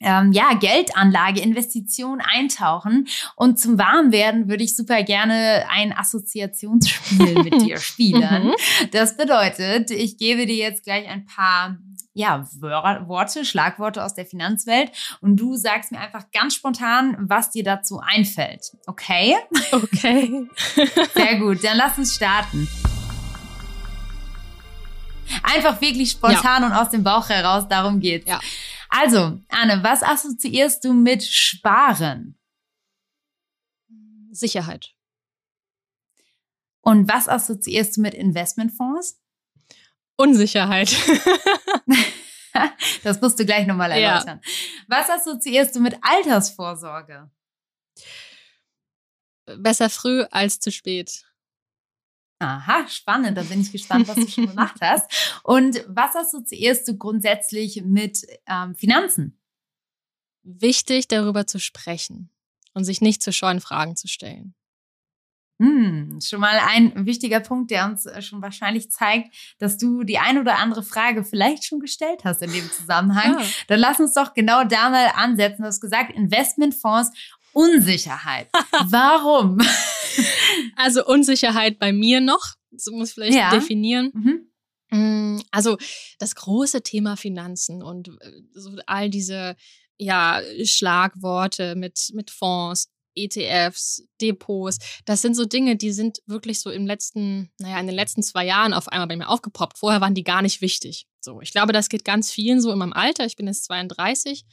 [0.00, 3.08] ähm, ja, Geldanlage, Investition eintauchen.
[3.34, 8.48] Und zum Warmwerden würde ich super gerne ein Assoziationsspiel mit dir spielen.
[8.48, 8.54] Mhm.
[8.92, 11.78] Das bedeutet, ich gebe dir jetzt gleich ein paar
[12.16, 17.62] ja, Worte, Schlagworte aus der Finanzwelt und du sagst mir einfach ganz spontan, was dir
[17.62, 18.72] dazu einfällt.
[18.86, 19.36] Okay?
[19.70, 20.48] Okay.
[21.14, 22.66] Sehr gut, dann lass uns starten.
[25.42, 26.66] Einfach wirklich spontan ja.
[26.68, 28.26] und aus dem Bauch heraus, darum geht's.
[28.26, 28.40] Ja.
[28.88, 32.38] Also, Anne, was assoziierst du mit Sparen?
[34.30, 34.94] Sicherheit.
[36.80, 39.20] Und was assoziierst du mit Investmentfonds?
[40.16, 40.92] Unsicherheit.
[43.02, 44.40] das musst du gleich nochmal erläutern.
[44.42, 44.50] Ja.
[44.88, 47.30] Was assoziierst du mit Altersvorsorge?
[49.58, 51.25] Besser früh als zu spät.
[52.38, 53.38] Aha, spannend.
[53.38, 55.10] Da bin ich gespannt, was du schon gemacht hast.
[55.42, 59.38] Und was assoziierst du grundsätzlich mit ähm, Finanzen?
[60.42, 62.30] Wichtig, darüber zu sprechen
[62.74, 64.54] und sich nicht zu scheuen, Fragen zu stellen.
[65.58, 70.18] Hm, schon mal ein wichtiger Punkt, der uns äh, schon wahrscheinlich zeigt, dass du die
[70.18, 73.38] ein oder andere Frage vielleicht schon gestellt hast in dem Zusammenhang.
[73.38, 73.46] Ja.
[73.68, 75.62] Dann lass uns doch genau da mal ansetzen.
[75.62, 77.10] Du hast gesagt, Investmentfonds
[77.56, 78.48] Unsicherheit.
[78.84, 79.58] Warum?
[80.76, 83.50] Also Unsicherheit bei mir noch, so muss ich vielleicht ja.
[83.50, 84.12] definieren.
[84.14, 84.50] Mhm.
[84.90, 85.78] Mm, also
[86.18, 89.56] das große Thema Finanzen und äh, so all diese
[89.96, 96.70] ja, Schlagworte mit, mit Fonds, ETFs, Depots, das sind so Dinge, die sind wirklich so
[96.70, 99.78] im letzten, naja, in den letzten zwei Jahren auf einmal bei mir aufgepoppt.
[99.78, 101.06] Vorher waren die gar nicht wichtig.
[101.20, 103.24] So, ich glaube, das geht ganz vielen so in meinem Alter.
[103.24, 104.44] Ich bin jetzt 32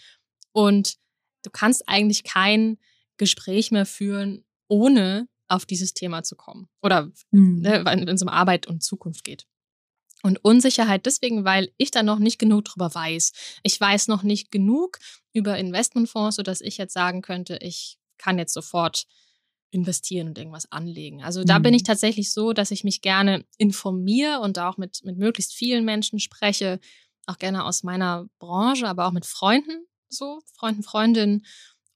[0.54, 0.96] und
[1.44, 2.78] du kannst eigentlich kein
[3.18, 6.68] Gespräch mehr führen, ohne auf dieses Thema zu kommen.
[6.82, 7.62] Oder mhm.
[7.62, 9.46] ne, wenn es um Arbeit und Zukunft geht.
[10.24, 13.34] Und Unsicherheit deswegen, weil ich da noch nicht genug drüber weiß.
[13.62, 15.00] Ich weiß noch nicht genug
[15.34, 19.06] über Investmentfonds, sodass ich jetzt sagen könnte, ich kann jetzt sofort
[19.72, 21.24] investieren und irgendwas anlegen.
[21.24, 21.64] Also da mhm.
[21.64, 21.88] bin ich mhm.
[21.88, 26.80] tatsächlich so, dass ich mich gerne informiere und auch mit, mit möglichst vielen Menschen spreche,
[27.26, 31.46] auch gerne aus meiner Branche, aber auch mit Freunden, so, Freunden, Freundinnen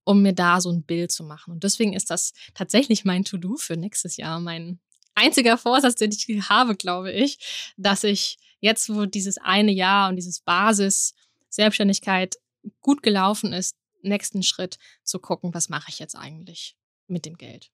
[0.08, 1.52] um mir da so ein Bild zu machen.
[1.52, 4.80] Und deswegen ist das tatsächlich mein To-Do für nächstes Jahr, mein
[5.16, 10.16] einziger Vorsatz, den ich habe, glaube ich, dass ich jetzt, wo dieses eine Jahr und
[10.16, 11.14] dieses Basis
[11.50, 12.38] Selbstständigkeit
[12.80, 17.70] gut gelaufen ist, nächsten Schritt zu gucken, was mache ich jetzt eigentlich mit dem Geld.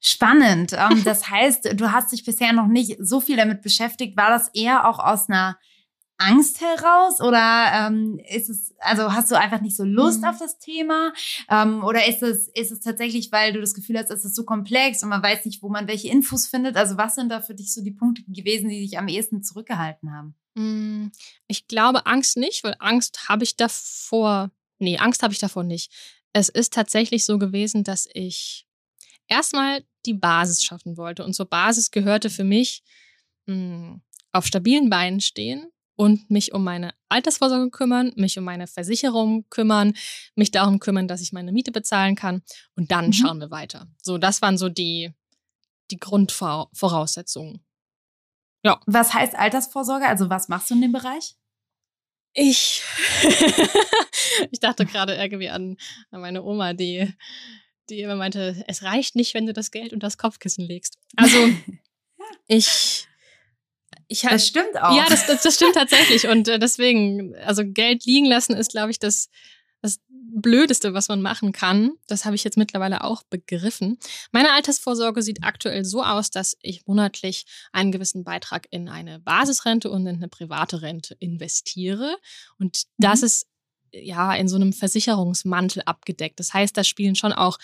[0.00, 0.72] Spannend.
[0.72, 4.16] Ähm, das heißt, du hast dich bisher noch nicht so viel damit beschäftigt.
[4.16, 5.58] War das eher auch aus einer
[6.22, 10.28] Angst heraus oder ähm, ist es, also hast du einfach nicht so Lust mhm.
[10.28, 11.12] auf das Thema?
[11.50, 14.44] Ähm, oder ist es, ist es tatsächlich, weil du das Gefühl hast, es ist so
[14.44, 16.76] komplex und man weiß nicht, wo man welche Infos findet?
[16.76, 20.12] Also was sind da für dich so die Punkte gewesen, die dich am ehesten zurückgehalten
[20.12, 20.34] haben?
[20.54, 21.10] Mm,
[21.48, 25.92] ich glaube Angst nicht, weil Angst habe ich davor, nee, Angst habe ich davor nicht.
[26.32, 28.66] Es ist tatsächlich so gewesen, dass ich
[29.28, 31.24] erstmal die Basis schaffen wollte.
[31.24, 32.82] Und zur Basis gehörte für mich
[33.46, 38.66] mh, mm, auf stabilen Beinen stehen, und mich um meine Altersvorsorge kümmern, mich um meine
[38.66, 39.94] Versicherung kümmern,
[40.34, 42.42] mich darum kümmern, dass ich meine Miete bezahlen kann
[42.76, 43.12] und dann mhm.
[43.12, 43.88] schauen wir weiter.
[44.02, 45.12] So, das waren so die,
[45.90, 47.64] die Grundvoraussetzungen.
[48.64, 48.80] Ja.
[48.86, 50.06] Was heißt Altersvorsorge?
[50.06, 51.36] Also was machst du in dem Bereich?
[52.34, 52.82] Ich,
[54.50, 55.76] ich dachte gerade irgendwie an,
[56.10, 57.12] an meine Oma, die,
[57.90, 60.98] die immer meinte, es reicht nicht, wenn du das Geld unter das Kopfkissen legst.
[61.16, 61.36] Also
[62.46, 63.06] ich
[64.12, 64.96] ich das stimmt auch.
[64.96, 66.28] Ja, das, das, das stimmt tatsächlich.
[66.28, 69.28] Und äh, deswegen, also Geld liegen lassen ist, glaube ich, das,
[69.80, 71.92] das Blödeste, was man machen kann.
[72.06, 73.98] Das habe ich jetzt mittlerweile auch begriffen.
[74.30, 79.90] Meine Altersvorsorge sieht aktuell so aus, dass ich monatlich einen gewissen Beitrag in eine Basisrente
[79.90, 82.16] und in eine private Rente investiere.
[82.58, 83.26] Und das mhm.
[83.26, 83.46] ist
[83.92, 86.38] ja in so einem Versicherungsmantel abgedeckt.
[86.40, 87.58] Das heißt, da spielen schon auch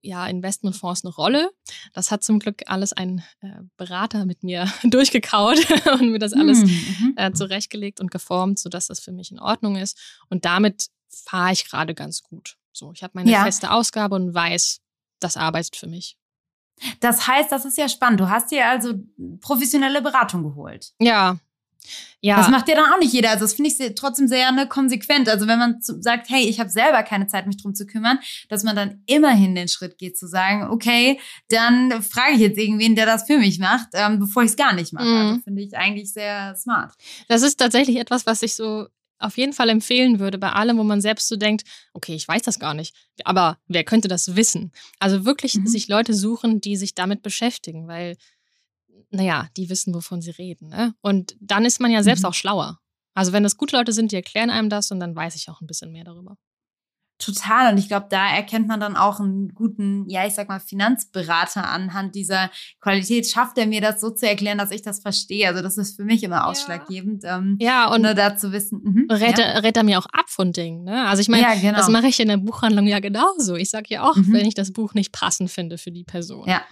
[0.00, 1.50] ja, Investmentfonds eine Rolle.
[1.92, 5.58] Das hat zum Glück alles ein äh, Berater mit mir durchgekaut
[6.00, 7.14] und mir das alles hm, mhm.
[7.16, 9.98] äh, zurechtgelegt und geformt, sodass das für mich in Ordnung ist.
[10.28, 12.56] Und damit fahre ich gerade ganz gut.
[12.72, 13.44] So, ich habe meine ja.
[13.44, 14.80] feste Ausgabe und weiß,
[15.20, 16.16] das arbeitet für mich.
[17.00, 18.20] Das heißt, das ist ja spannend.
[18.20, 18.94] Du hast dir also
[19.40, 20.92] professionelle Beratung geholt.
[21.00, 21.38] Ja,
[22.20, 22.36] ja.
[22.36, 23.30] Das macht ja dann auch nicht jeder.
[23.30, 25.28] Also das finde ich trotzdem sehr ne, konsequent.
[25.28, 28.64] Also wenn man sagt, hey, ich habe selber keine Zeit, mich drum zu kümmern, dass
[28.64, 33.06] man dann immerhin den Schritt geht zu sagen, okay, dann frage ich jetzt irgendwen, der
[33.06, 35.06] das für mich macht, ähm, bevor ich es gar nicht mache.
[35.06, 35.28] Mhm.
[35.28, 36.94] Also finde ich eigentlich sehr smart.
[37.28, 38.86] Das ist tatsächlich etwas, was ich so
[39.20, 42.42] auf jeden Fall empfehlen würde, bei allem, wo man selbst so denkt, okay, ich weiß
[42.42, 44.72] das gar nicht, aber wer könnte das wissen?
[45.00, 45.66] Also wirklich mhm.
[45.66, 48.16] sich Leute suchen, die sich damit beschäftigen, weil
[49.10, 50.68] naja, die wissen, wovon sie reden.
[50.68, 50.94] Ne?
[51.00, 52.28] Und dann ist man ja selbst mhm.
[52.28, 52.78] auch schlauer.
[53.14, 55.60] Also wenn das gute Leute sind, die erklären einem das und dann weiß ich auch
[55.60, 56.36] ein bisschen mehr darüber.
[57.18, 57.72] Total.
[57.72, 61.68] Und ich glaube, da erkennt man dann auch einen guten, ja, ich sag mal, Finanzberater
[61.68, 62.48] anhand dieser
[62.80, 63.28] Qualität.
[63.28, 65.48] Schafft er mir das so zu erklären, dass ich das verstehe?
[65.48, 67.24] Also, das ist für mich immer ausschlaggebend.
[67.24, 68.80] Ja, ähm, ja und nur da zu wissen.
[68.84, 69.46] Mhm, rät, ja.
[69.46, 70.84] er, rät er mir auch ab von Dingen.
[70.84, 71.06] Ne?
[71.08, 71.76] Also, ich meine, ja, genau.
[71.76, 73.56] das mache ich in der Buchhandlung ja genauso.
[73.56, 74.32] Ich sage ja auch, mhm.
[74.32, 76.46] wenn ich das Buch nicht passend finde für die Person.
[76.46, 76.62] Ja,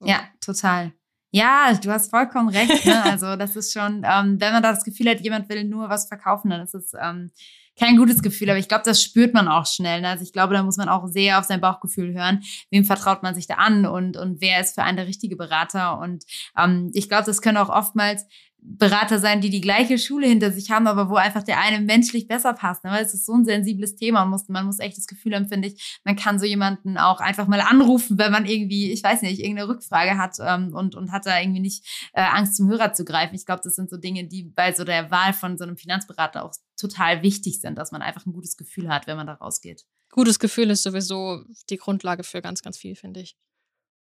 [0.00, 0.06] so.
[0.08, 0.92] ja, total.
[1.34, 2.84] Ja, du hast vollkommen recht.
[2.84, 3.02] Ne?
[3.04, 6.50] Also das ist schon, ähm, wenn man das Gefühl hat, jemand will nur was verkaufen,
[6.50, 7.30] dann ist es ähm,
[7.78, 8.50] kein gutes Gefühl.
[8.50, 10.02] Aber ich glaube, das spürt man auch schnell.
[10.02, 10.08] Ne?
[10.08, 12.42] Also ich glaube, da muss man auch sehr auf sein Bauchgefühl hören.
[12.70, 15.98] Wem vertraut man sich da an und, und wer ist für einen der richtige Berater?
[15.98, 16.24] Und
[16.56, 18.26] ähm, ich glaube, das können auch oftmals
[18.64, 22.28] Berater sein, die die gleiche Schule hinter sich haben, aber wo einfach der eine menschlich
[22.28, 22.84] besser passt.
[22.84, 22.92] Ne?
[22.92, 25.48] Weil es ist so ein sensibles Thema und muss, man muss echt das Gefühl haben,
[25.48, 29.22] finde ich, man kann so jemanden auch einfach mal anrufen, wenn man irgendwie, ich weiß
[29.22, 32.92] nicht, irgendeine Rückfrage hat ähm, und, und hat da irgendwie nicht äh, Angst zum Hörer
[32.92, 33.34] zu greifen.
[33.34, 36.44] Ich glaube, das sind so Dinge, die bei so der Wahl von so einem Finanzberater
[36.44, 39.84] auch total wichtig sind, dass man einfach ein gutes Gefühl hat, wenn man da rausgeht.
[40.10, 43.36] Gutes Gefühl ist sowieso die Grundlage für ganz, ganz viel, finde ich.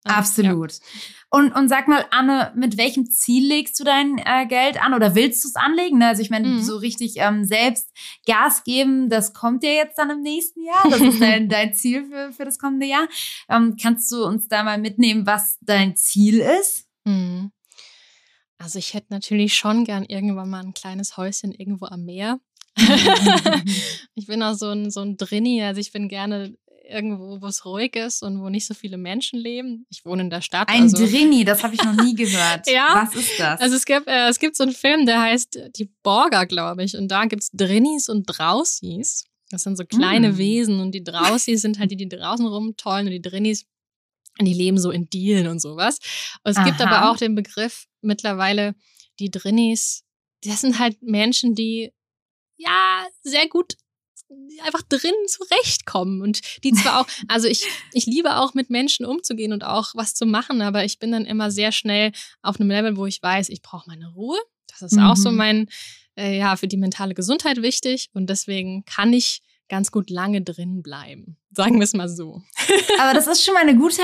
[0.04, 0.72] Absolut.
[0.72, 0.78] Ja.
[1.30, 5.16] Und, und sag mal, Anne, mit welchem Ziel legst du dein äh, Geld an oder
[5.16, 6.00] willst du es anlegen?
[6.00, 6.62] Ne, also ich meine, mhm.
[6.62, 7.90] so richtig ähm, selbst
[8.26, 10.90] Gas geben, das kommt ja jetzt dann im nächsten Jahr.
[10.90, 13.08] Das ist dein, dein Ziel für, für das kommende Jahr.
[13.48, 16.88] Ähm, kannst du uns da mal mitnehmen, was dein Ziel ist?
[17.06, 17.52] Mhm.
[18.58, 22.40] Also ich hätte natürlich schon gern irgendwann mal ein kleines Häuschen irgendwo am Meer.
[24.16, 26.56] ich bin auch so ein, so ein Drinni, also ich bin gerne
[26.92, 29.86] irgendwo, wo es ruhig ist und wo nicht so viele Menschen leben.
[29.90, 30.70] Ich wohne in der Stadt.
[30.70, 30.98] Ein also.
[30.98, 32.68] Drini, das habe ich noch nie gehört.
[32.68, 33.08] ja.
[33.08, 33.60] Was ist das?
[33.62, 36.96] Also es gibt, äh, es gibt so einen Film, der heißt Die Borger, glaube ich.
[36.96, 39.26] Und da gibt es Drinnis und Drausis.
[39.50, 40.38] Das sind so kleine mm.
[40.38, 43.66] Wesen und die Drausis sind halt die, die draußen rumtollen und die Drinnis,
[44.40, 46.00] die leben so in Dielen und sowas.
[46.44, 46.66] Und es Aha.
[46.66, 48.76] gibt aber auch den Begriff mittlerweile,
[49.20, 50.04] die Drinnis,
[50.44, 51.92] das sind halt Menschen, die
[52.58, 53.76] ja sehr gut
[54.64, 59.54] einfach drin zurechtkommen und die zwar auch, also ich, ich liebe auch mit Menschen umzugehen
[59.54, 62.98] und auch was zu machen, aber ich bin dann immer sehr schnell auf einem Level,
[62.98, 64.38] wo ich weiß, ich brauche meine Ruhe.
[64.68, 65.04] Das ist mhm.
[65.04, 65.38] auch so mhm.
[65.38, 65.70] mein,
[66.18, 70.84] äh, ja, für die mentale Gesundheit wichtig und deswegen kann ich ganz gut lange drin
[70.84, 71.38] bleiben.
[71.54, 72.42] Sagen wir es mal so.
[73.00, 74.02] Aber das ist schon mal eine gute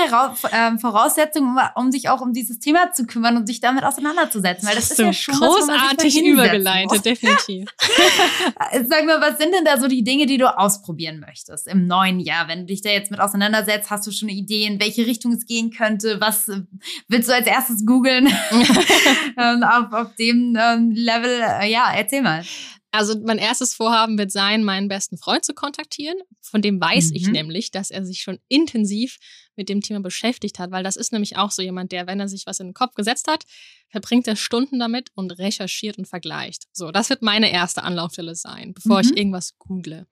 [0.52, 4.66] ähm, Voraussetzung, um, sich auch um dieses Thema zu kümmern und sich damit auseinanderzusetzen.
[4.66, 7.68] Weil das, das ist ja schon großartig was, übergeleitet, definitiv.
[8.88, 12.20] Sag mal, was sind denn da so die Dinge, die du ausprobieren möchtest im neuen
[12.20, 12.48] Jahr?
[12.48, 15.46] Wenn du dich da jetzt mit auseinandersetzt, hast du schon Ideen, in welche Richtung es
[15.46, 16.18] gehen könnte?
[16.20, 16.62] Was äh,
[17.08, 18.26] willst du als erstes googeln
[19.38, 21.40] ähm, auf, auf dem ähm, Level?
[21.60, 22.42] Äh, ja, erzähl mal.
[22.90, 26.16] Also mein erstes Vorhaben wird sein, meinen besten Freund zu kontaktieren.
[26.40, 27.16] Von dem weiß mhm.
[27.16, 29.18] ich nämlich, dass er sich schon intensiv
[29.56, 32.28] mit dem Thema beschäftigt hat, weil das ist nämlich auch so jemand, der, wenn er
[32.28, 33.44] sich was in den Kopf gesetzt hat,
[33.90, 36.64] verbringt er Stunden damit und recherchiert und vergleicht.
[36.72, 39.04] So, das wird meine erste Anlaufstelle sein, bevor mhm.
[39.04, 40.06] ich irgendwas google.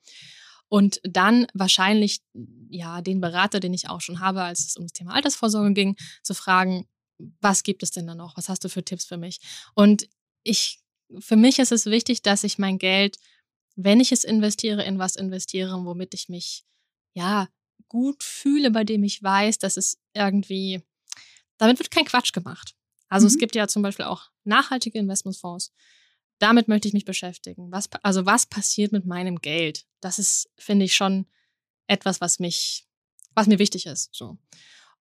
[0.68, 2.20] Und dann wahrscheinlich,
[2.68, 5.96] ja, den Berater, den ich auch schon habe, als es um das Thema Altersvorsorge ging,
[6.22, 6.86] zu fragen,
[7.40, 8.36] was gibt es denn da noch?
[8.36, 9.38] Was hast du für Tipps für mich?
[9.74, 10.08] Und
[10.42, 10.80] ich
[11.18, 13.18] für mich ist es wichtig, dass ich mein Geld,
[13.76, 16.64] wenn ich es investiere, in was investiere, womit ich mich,
[17.14, 17.48] ja,
[17.88, 20.82] gut fühle, bei dem ich weiß, dass es irgendwie,
[21.58, 22.74] damit wird kein Quatsch gemacht.
[23.08, 23.28] Also mhm.
[23.28, 25.72] es gibt ja zum Beispiel auch nachhaltige Investmentfonds.
[26.38, 27.70] Damit möchte ich mich beschäftigen.
[27.70, 29.86] Was, also was passiert mit meinem Geld?
[30.00, 31.26] Das ist, finde ich, schon
[31.86, 32.86] etwas, was mich,
[33.34, 34.10] was mir wichtig ist.
[34.12, 34.36] So.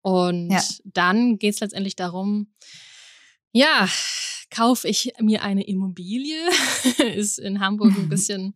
[0.01, 0.63] Und ja.
[0.83, 2.53] dann geht es letztendlich darum,
[3.55, 3.87] ja,
[4.49, 6.37] kaufe ich mir eine Immobilie,
[7.15, 8.53] ist in Hamburg ein bisschen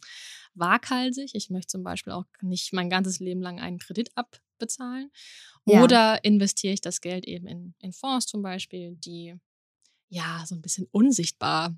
[0.56, 1.32] waghalsig.
[1.36, 5.10] Ich möchte zum Beispiel auch nicht mein ganzes Leben lang einen Kredit abbezahlen.
[5.66, 5.84] Ja.
[5.84, 9.36] Oder investiere ich das Geld eben in, in Fonds zum Beispiel, die
[10.10, 11.74] ja so ein bisschen unsichtbar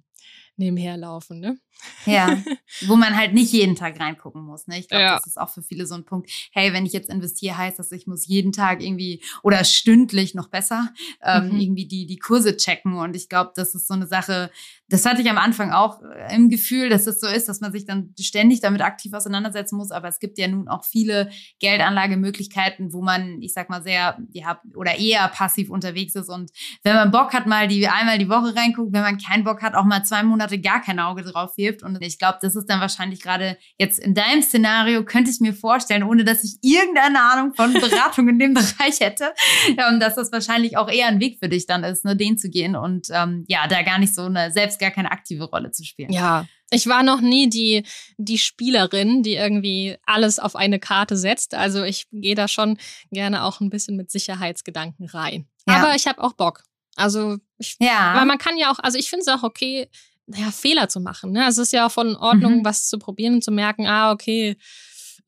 [0.56, 1.58] nebenher laufen, ne?
[2.06, 2.38] Ja,
[2.88, 4.68] wo man halt nicht jeden Tag reingucken muss.
[4.68, 4.80] Ne?
[4.80, 5.16] Ich glaube, ja.
[5.16, 6.30] das ist auch für viele so ein Punkt.
[6.52, 10.50] Hey, wenn ich jetzt investiere, heißt das, ich muss jeden Tag irgendwie oder stündlich noch
[10.50, 10.90] besser
[11.24, 11.60] ähm, mhm.
[11.60, 12.94] irgendwie die, die Kurse checken.
[12.94, 14.52] Und ich glaube, das ist so eine Sache,
[14.90, 17.62] das hatte ich am Anfang auch äh, im Gefühl, dass es das so ist, dass
[17.62, 19.92] man sich dann ständig damit aktiv auseinandersetzen muss.
[19.92, 24.62] Aber es gibt ja nun auch viele Geldanlagemöglichkeiten, wo man, ich sag mal, sehr, ja,
[24.76, 26.30] oder eher passiv unterwegs ist.
[26.30, 26.52] Und
[26.84, 29.76] wenn man Bock hat, mal die einmal die Woche reinguckt, wenn man keinen Bock hat,
[29.76, 31.84] auch mal zwei Monate gar kein Auge drauf wirft.
[31.84, 35.54] Und ich glaube, das ist dann wahrscheinlich gerade jetzt in deinem Szenario, könnte ich mir
[35.54, 39.34] vorstellen, ohne dass ich irgendeine Ahnung von Beratung in dem Bereich hätte,
[39.68, 42.50] ähm, dass das wahrscheinlich auch eher ein Weg für dich dann ist, ne, den zu
[42.50, 45.86] gehen und ähm, ja, da gar nicht so eine, selbst gar keine aktive Rolle zu
[45.86, 46.12] spielen.
[46.12, 47.86] Ja, ich war noch nie die,
[48.18, 51.54] die Spielerin, die irgendwie alles auf eine Karte setzt.
[51.54, 52.78] Also ich gehe da schon
[53.12, 55.48] gerne auch ein bisschen mit Sicherheitsgedanken rein.
[55.68, 55.78] Ja.
[55.78, 56.64] Aber ich habe auch Bock.
[57.02, 58.16] Also, ich, ja.
[58.16, 59.90] weil man kann ja auch, also ich finde es auch okay,
[60.28, 61.32] naja, Fehler zu machen.
[61.32, 61.46] Ne?
[61.46, 62.66] Also es ist ja auch von Ordnung, mhm.
[62.66, 64.58] was zu probieren und zu merken, ah, okay,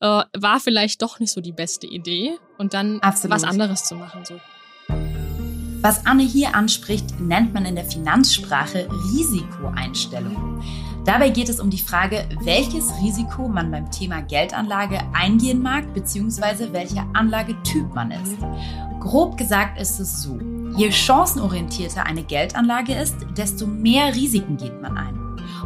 [0.00, 3.34] äh, war vielleicht doch nicht so die beste Idee und dann Absolut.
[3.36, 4.24] was anderes zu machen.
[4.24, 4.40] So.
[5.80, 10.62] Was Anne hier anspricht, nennt man in der Finanzsprache Risikoeinstellung.
[11.04, 16.72] Dabei geht es um die Frage, welches Risiko man beim Thema Geldanlage eingehen mag, beziehungsweise
[16.72, 18.38] welcher Anlagetyp man ist.
[19.00, 20.38] Grob gesagt ist es so.
[20.76, 25.20] Je chancenorientierter eine Geldanlage ist, desto mehr Risiken geht man ein.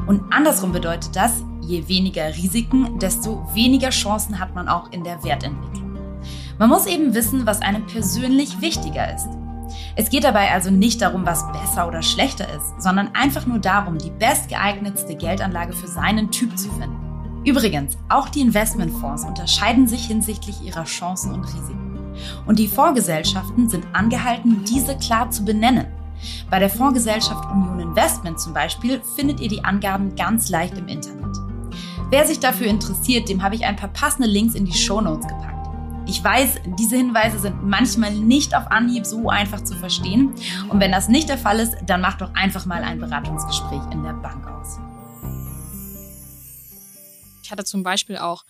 [0.09, 5.23] Und andersrum bedeutet das, je weniger Risiken, desto weniger Chancen hat man auch in der
[5.23, 5.97] Wertentwicklung.
[6.59, 9.29] Man muss eben wissen, was einem persönlich wichtiger ist.
[9.97, 13.99] Es geht dabei also nicht darum, was besser oder schlechter ist, sondern einfach nur darum,
[13.99, 16.97] die bestgeeignetste Geldanlage für seinen Typ zu finden.
[17.45, 22.15] Übrigens, auch die Investmentfonds unterscheiden sich hinsichtlich ihrer Chancen und Risiken.
[22.47, 25.87] Und die Fondsgesellschaften sind angehalten, diese klar zu benennen.
[26.51, 31.37] Bei der Fondsgesellschaft Union Investment zum Beispiel findet ihr die Angaben ganz leicht im Internet.
[32.11, 35.27] Wer sich dafür interessiert, dem habe ich ein paar passende Links in die Show Notes
[35.27, 35.58] gepackt.
[36.09, 40.33] Ich weiß, diese Hinweise sind manchmal nicht auf Anhieb so einfach zu verstehen.
[40.71, 44.03] Und wenn das nicht der Fall ist, dann macht doch einfach mal ein Beratungsgespräch in
[44.03, 44.79] der Bank aus.
[47.45, 48.45] Ich hatte zum Beispiel auch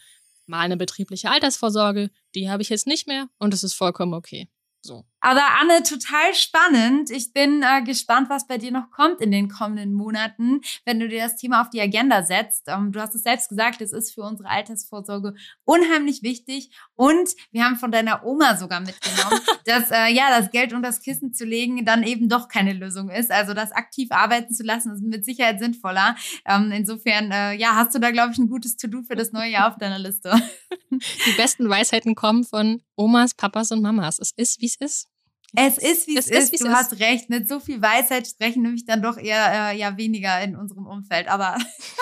[0.47, 4.49] mal eine betriebliche Altersvorsorge, die habe ich jetzt nicht mehr und es ist vollkommen okay.
[4.81, 5.05] So.
[5.21, 7.11] Aber Anne, total spannend.
[7.11, 11.09] Ich bin äh, gespannt, was bei dir noch kommt in den kommenden Monaten, wenn du
[11.09, 12.69] dir das Thema auf die Agenda setzt.
[12.69, 16.71] Ähm, du hast es selbst gesagt, es ist für unsere Altersvorsorge unheimlich wichtig.
[16.95, 21.03] Und wir haben von deiner Oma sogar mitgenommen, dass äh, ja das Geld unter das
[21.03, 23.31] Kissen zu legen dann eben doch keine Lösung ist.
[23.31, 26.17] Also das aktiv arbeiten zu lassen ist mit Sicherheit sinnvoller.
[26.47, 29.51] Ähm, insofern äh, ja, hast du da glaube ich ein gutes To-Do für das neue
[29.51, 30.35] Jahr auf deiner Liste.
[30.91, 34.19] Die besten Weisheiten kommen von Omas, Papas und Mamas.
[34.19, 35.09] Es ist, wie es ist.
[35.57, 36.53] Es ist, wie es, es ist.
[36.55, 36.65] ist.
[36.65, 37.31] Du hast recht.
[37.31, 41.29] Mit so viel Weisheit sprechen nämlich dann doch eher äh, ja weniger in unserem Umfeld.
[41.29, 41.57] Aber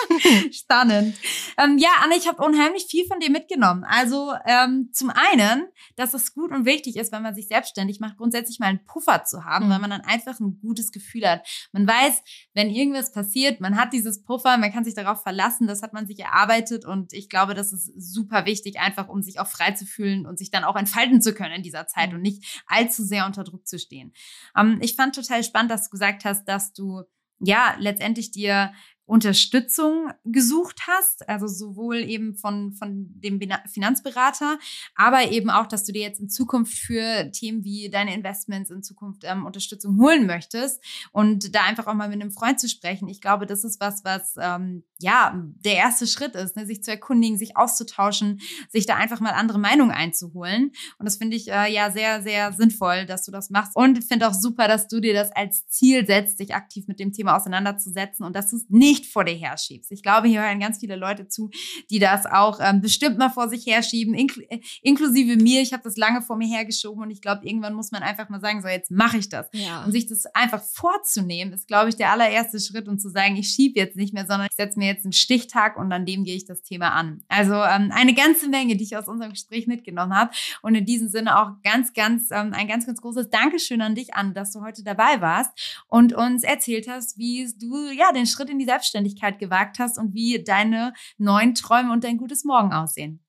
[0.51, 1.15] spannend.
[1.57, 3.85] Ähm, ja, Anne, ich habe unheimlich viel von dir mitgenommen.
[3.85, 8.17] Also ähm, zum einen, dass es gut und wichtig ist, wenn man sich selbstständig macht,
[8.17, 9.69] grundsätzlich mal einen Puffer zu haben, mhm.
[9.71, 11.47] weil man dann einfach ein gutes Gefühl hat.
[11.71, 12.21] Man weiß,
[12.53, 16.05] wenn irgendwas passiert, man hat dieses Puffer, man kann sich darauf verlassen, das hat man
[16.05, 19.85] sich erarbeitet und ich glaube, das ist super wichtig, einfach um sich auch frei zu
[19.85, 22.17] fühlen und sich dann auch entfalten zu können in dieser Zeit mhm.
[22.17, 24.13] und nicht allzu sehr unter unter Druck zu stehen.
[24.57, 27.03] Ähm, ich fand total spannend, dass du gesagt hast, dass du
[27.39, 28.71] ja letztendlich dir
[29.05, 33.39] Unterstützung gesucht hast, also sowohl eben von, von dem
[33.71, 34.59] Finanzberater,
[34.95, 38.83] aber eben auch, dass du dir jetzt in Zukunft für Themen wie deine Investments in
[38.83, 40.83] Zukunft ähm, Unterstützung holen möchtest
[41.13, 43.07] und da einfach auch mal mit einem Freund zu sprechen.
[43.07, 45.33] Ich glaube, das ist was, was ähm, ja
[45.63, 46.65] der erste Schritt ist, ne?
[46.65, 48.39] sich zu erkundigen, sich auszutauschen,
[48.69, 50.71] sich da einfach mal andere Meinungen einzuholen.
[50.97, 53.75] Und das finde ich äh, ja sehr, sehr sinnvoll, dass du das machst.
[53.75, 57.13] Und finde auch super, dass du dir das als Ziel setzt, dich aktiv mit dem
[57.13, 59.91] Thema auseinanderzusetzen und dass du es nicht vor dir herschiebst.
[59.91, 61.49] Ich glaube, hier hören ganz viele Leute zu,
[61.89, 65.61] die das auch ähm, bestimmt mal vor sich herschieben, inkl äh, inklusive mir.
[65.61, 68.41] Ich habe das lange vor mir hergeschoben und ich glaube, irgendwann muss man einfach mal
[68.41, 69.47] sagen, so jetzt mache ich das.
[69.51, 69.83] Ja.
[69.83, 73.49] Und sich das einfach vorzunehmen, ist, glaube ich, der allererste Schritt und zu sagen, ich
[73.49, 76.35] schiebe jetzt nicht mehr, sondern ich setze mir jetzt einen Stichtag und an dem gehe
[76.35, 77.23] ich das Thema an.
[77.27, 80.31] Also ähm, eine ganze Menge, die ich aus unserem Gespräch mitgenommen habe.
[80.61, 84.13] Und in diesem Sinne auch ganz, ganz, ähm, ein ganz, ganz großes Dankeschön an dich
[84.13, 85.51] an, dass du heute dabei warst
[85.87, 90.13] und uns erzählt hast, wie du ja den Schritt in die Selbstständigkeit gewagt hast und
[90.13, 93.23] wie deine neuen Träume und dein gutes Morgen aussehen.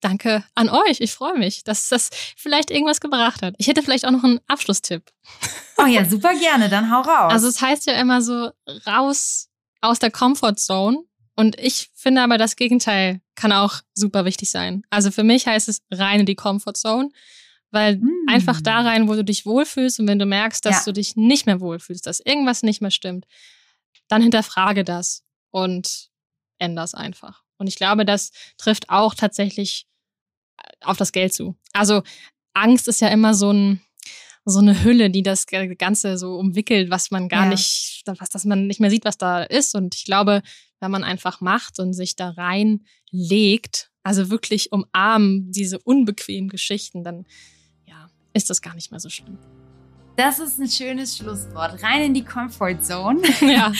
[0.00, 1.00] Danke an euch.
[1.00, 3.54] Ich freue mich, dass das vielleicht irgendwas gebracht hat.
[3.58, 5.02] Ich hätte vielleicht auch noch einen Abschlusstipp.
[5.78, 6.68] Oh ja, super gerne.
[6.68, 7.32] Dann hau raus.
[7.32, 8.50] Also es heißt ja immer so
[8.86, 9.48] raus
[9.80, 10.98] aus der Comfortzone.
[11.34, 14.82] Und ich finde aber das Gegenteil kann auch super wichtig sein.
[14.90, 17.10] Also für mich heißt es rein in die Comfortzone,
[17.70, 18.28] weil mm.
[18.28, 20.82] einfach da rein, wo du dich wohlfühlst und wenn du merkst, dass ja.
[20.86, 23.26] du dich nicht mehr wohlfühlst, dass irgendwas nicht mehr stimmt,
[24.08, 26.08] dann hinterfrage das und
[26.58, 27.42] ändere es einfach.
[27.58, 29.86] Und ich glaube, das trifft auch tatsächlich
[30.56, 31.56] äh, auf das Geld zu.
[31.72, 32.02] Also
[32.54, 33.82] Angst ist ja immer so ein
[34.48, 37.50] so eine Hülle, die das Ganze so umwickelt, was man gar ja.
[37.50, 39.74] nicht, was, dass man nicht mehr sieht, was da ist.
[39.74, 40.42] Und ich glaube,
[40.80, 47.26] wenn man einfach macht und sich da reinlegt, also wirklich umarmen diese unbequemen Geschichten, dann
[47.86, 49.36] ja, ist das gar nicht mehr so schlimm.
[50.16, 51.82] Das ist ein schönes Schlusswort.
[51.82, 53.20] Rein in die Comfort Zone.
[53.46, 53.70] Ja.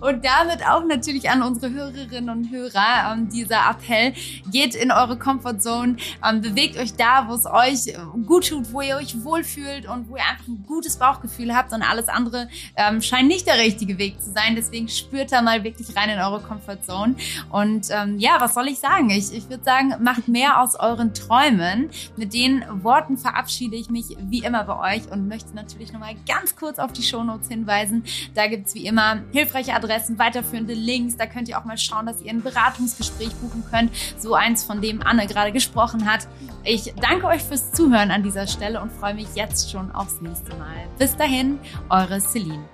[0.00, 4.14] Und damit auch natürlich an unsere Hörerinnen und Hörer ähm, dieser Appell.
[4.50, 7.94] Geht in eure Comfort Zone, ähm, bewegt euch da, wo es euch
[8.26, 11.82] gut tut, wo ihr euch wohlfühlt und wo ihr einfach ein gutes Bauchgefühl habt und
[11.82, 14.54] alles andere ähm, scheint nicht der richtige Weg zu sein.
[14.56, 17.16] Deswegen spürt da mal wirklich rein in eure Comfort Zone.
[17.50, 19.10] Und ähm, ja, was soll ich sagen?
[19.10, 21.90] Ich, ich würde sagen, macht mehr aus euren Träumen.
[22.16, 26.14] Mit den Worten verabschiede ich mich wie immer bei euch und möchte natürlich natürlich nochmal
[26.28, 28.04] ganz kurz auf die Shownotes hinweisen.
[28.34, 31.16] Da gibt es wie immer hilfreiche Adressen, weiterführende Links.
[31.16, 33.90] Da könnt ihr auch mal schauen, dass ihr ein Beratungsgespräch buchen könnt.
[34.18, 36.28] So eins, von dem Anne gerade gesprochen hat.
[36.64, 40.54] Ich danke euch fürs Zuhören an dieser Stelle und freue mich jetzt schon aufs nächste
[40.56, 40.86] Mal.
[40.98, 41.58] Bis dahin,
[41.88, 42.68] eure Celine.